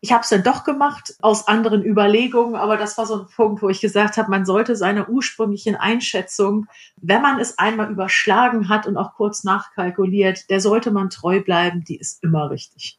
ich 0.03 0.13
habe 0.13 0.23
es 0.23 0.31
dann 0.31 0.43
doch 0.43 0.65
gemacht 0.65 1.15
aus 1.21 1.47
anderen 1.47 1.85
Überlegungen, 1.85 2.57
aber 2.57 2.77
das 2.79 2.97
war 2.97 3.05
so 3.05 3.21
ein 3.21 3.27
Punkt, 3.35 3.63
wo 3.63 3.69
ich 3.69 3.81
gesagt 3.81 4.17
habe, 4.17 4.31
man 4.31 4.47
sollte 4.47 4.75
seiner 4.75 5.09
ursprünglichen 5.11 5.77
Einschätzung, 5.77 6.67
wenn 6.97 7.21
man 7.21 7.39
es 7.39 7.59
einmal 7.59 7.91
überschlagen 7.91 8.69
hat 8.71 8.87
und 8.87 8.97
auch 8.97 9.15
kurz 9.15 9.45
nachkalkuliert, 9.45 10.49
der 10.49 10.61
sollte 10.61 10.91
man 10.91 11.11
treu 11.11 11.41
bleiben, 11.43 11.85
die 11.85 11.97
ist 11.97 12.23
immer 12.23 12.51
richtig. 12.51 12.99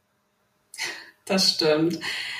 Das 1.25 1.53
stimmt. 1.53 1.99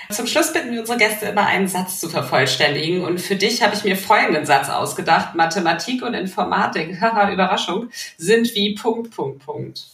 Zum 0.10 0.28
Schluss 0.28 0.52
bitten 0.52 0.72
wir 0.72 0.82
unsere 0.82 0.98
Gäste 0.98 1.28
immer 1.28 1.46
einen 1.46 1.68
Satz 1.68 2.00
zu 2.00 2.10
vervollständigen. 2.10 3.04
Und 3.04 3.22
für 3.22 3.36
dich 3.36 3.64
habe 3.64 3.76
ich 3.76 3.84
mir 3.84 3.96
folgenden 3.96 4.46
Satz 4.46 4.70
ausgedacht. 4.70 5.36
Mathematik 5.36 6.04
und 6.04 6.14
Informatik, 6.14 7.00
haha, 7.00 7.32
Überraschung, 7.32 7.90
sind 8.18 8.54
wie 8.56 8.76
Punkt, 8.76 9.16
Punkt, 9.16 9.46
Punkt. 9.46 9.86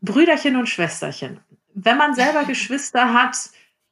Brüderchen 0.00 0.56
und 0.56 0.68
Schwesterchen. 0.68 1.40
Wenn 1.74 1.98
man 1.98 2.14
selber 2.14 2.44
Geschwister 2.44 3.12
hat, 3.12 3.36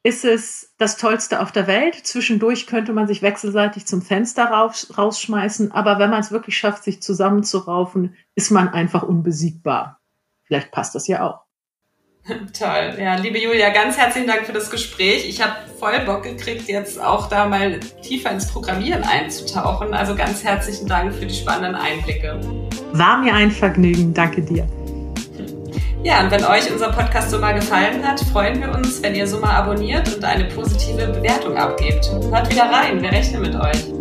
ist 0.06 0.24
es 0.24 0.72
das 0.78 0.96
Tollste 0.96 1.40
auf 1.40 1.50
der 1.50 1.66
Welt. 1.66 1.96
Zwischendurch 1.96 2.68
könnte 2.68 2.92
man 2.92 3.08
sich 3.08 3.22
wechselseitig 3.22 3.86
zum 3.86 4.02
Fenster 4.02 4.44
raus, 4.44 4.94
rausschmeißen, 4.96 5.72
aber 5.72 5.98
wenn 5.98 6.10
man 6.10 6.20
es 6.20 6.30
wirklich 6.30 6.56
schafft, 6.56 6.84
sich 6.84 7.02
zusammenzuraufen, 7.02 8.14
ist 8.36 8.52
man 8.52 8.68
einfach 8.68 9.02
unbesiegbar. 9.02 10.00
Vielleicht 10.44 10.70
passt 10.70 10.94
das 10.94 11.08
ja 11.08 11.28
auch. 11.28 11.40
Toll. 12.56 12.96
Ja, 13.00 13.16
liebe 13.16 13.40
Julia, 13.40 13.70
ganz 13.70 13.96
herzlichen 13.96 14.28
Dank 14.28 14.46
für 14.46 14.52
das 14.52 14.70
Gespräch. 14.70 15.28
Ich 15.28 15.42
habe 15.42 15.54
voll 15.76 15.98
Bock 16.06 16.22
gekriegt, 16.22 16.68
jetzt 16.68 17.02
auch 17.02 17.28
da 17.28 17.48
mal 17.48 17.80
tiefer 18.02 18.30
ins 18.30 18.46
Programmieren 18.46 19.02
einzutauchen. 19.02 19.92
Also 19.92 20.14
ganz 20.14 20.44
herzlichen 20.44 20.86
Dank 20.86 21.16
für 21.16 21.26
die 21.26 21.34
spannenden 21.34 21.74
Einblicke. 21.74 22.40
War 22.92 23.18
mir 23.18 23.34
ein 23.34 23.50
Vergnügen. 23.50 24.14
Danke 24.14 24.40
dir. 24.42 24.68
Ja, 26.06 26.20
und 26.20 26.30
wenn 26.30 26.44
euch 26.44 26.70
unser 26.70 26.92
Podcast 26.92 27.32
so 27.32 27.40
mal 27.40 27.52
gefallen 27.52 28.06
hat, 28.06 28.20
freuen 28.20 28.60
wir 28.60 28.72
uns, 28.72 29.02
wenn 29.02 29.16
ihr 29.16 29.26
so 29.26 29.40
mal 29.40 29.56
abonniert 29.56 30.14
und 30.14 30.24
eine 30.24 30.44
positive 30.44 31.08
Bewertung 31.08 31.56
abgebt. 31.56 32.08
Hört 32.30 32.48
wieder 32.48 32.70
rein, 32.70 33.02
wir 33.02 33.10
rechnen 33.10 33.42
mit 33.42 33.56
euch. 33.56 33.95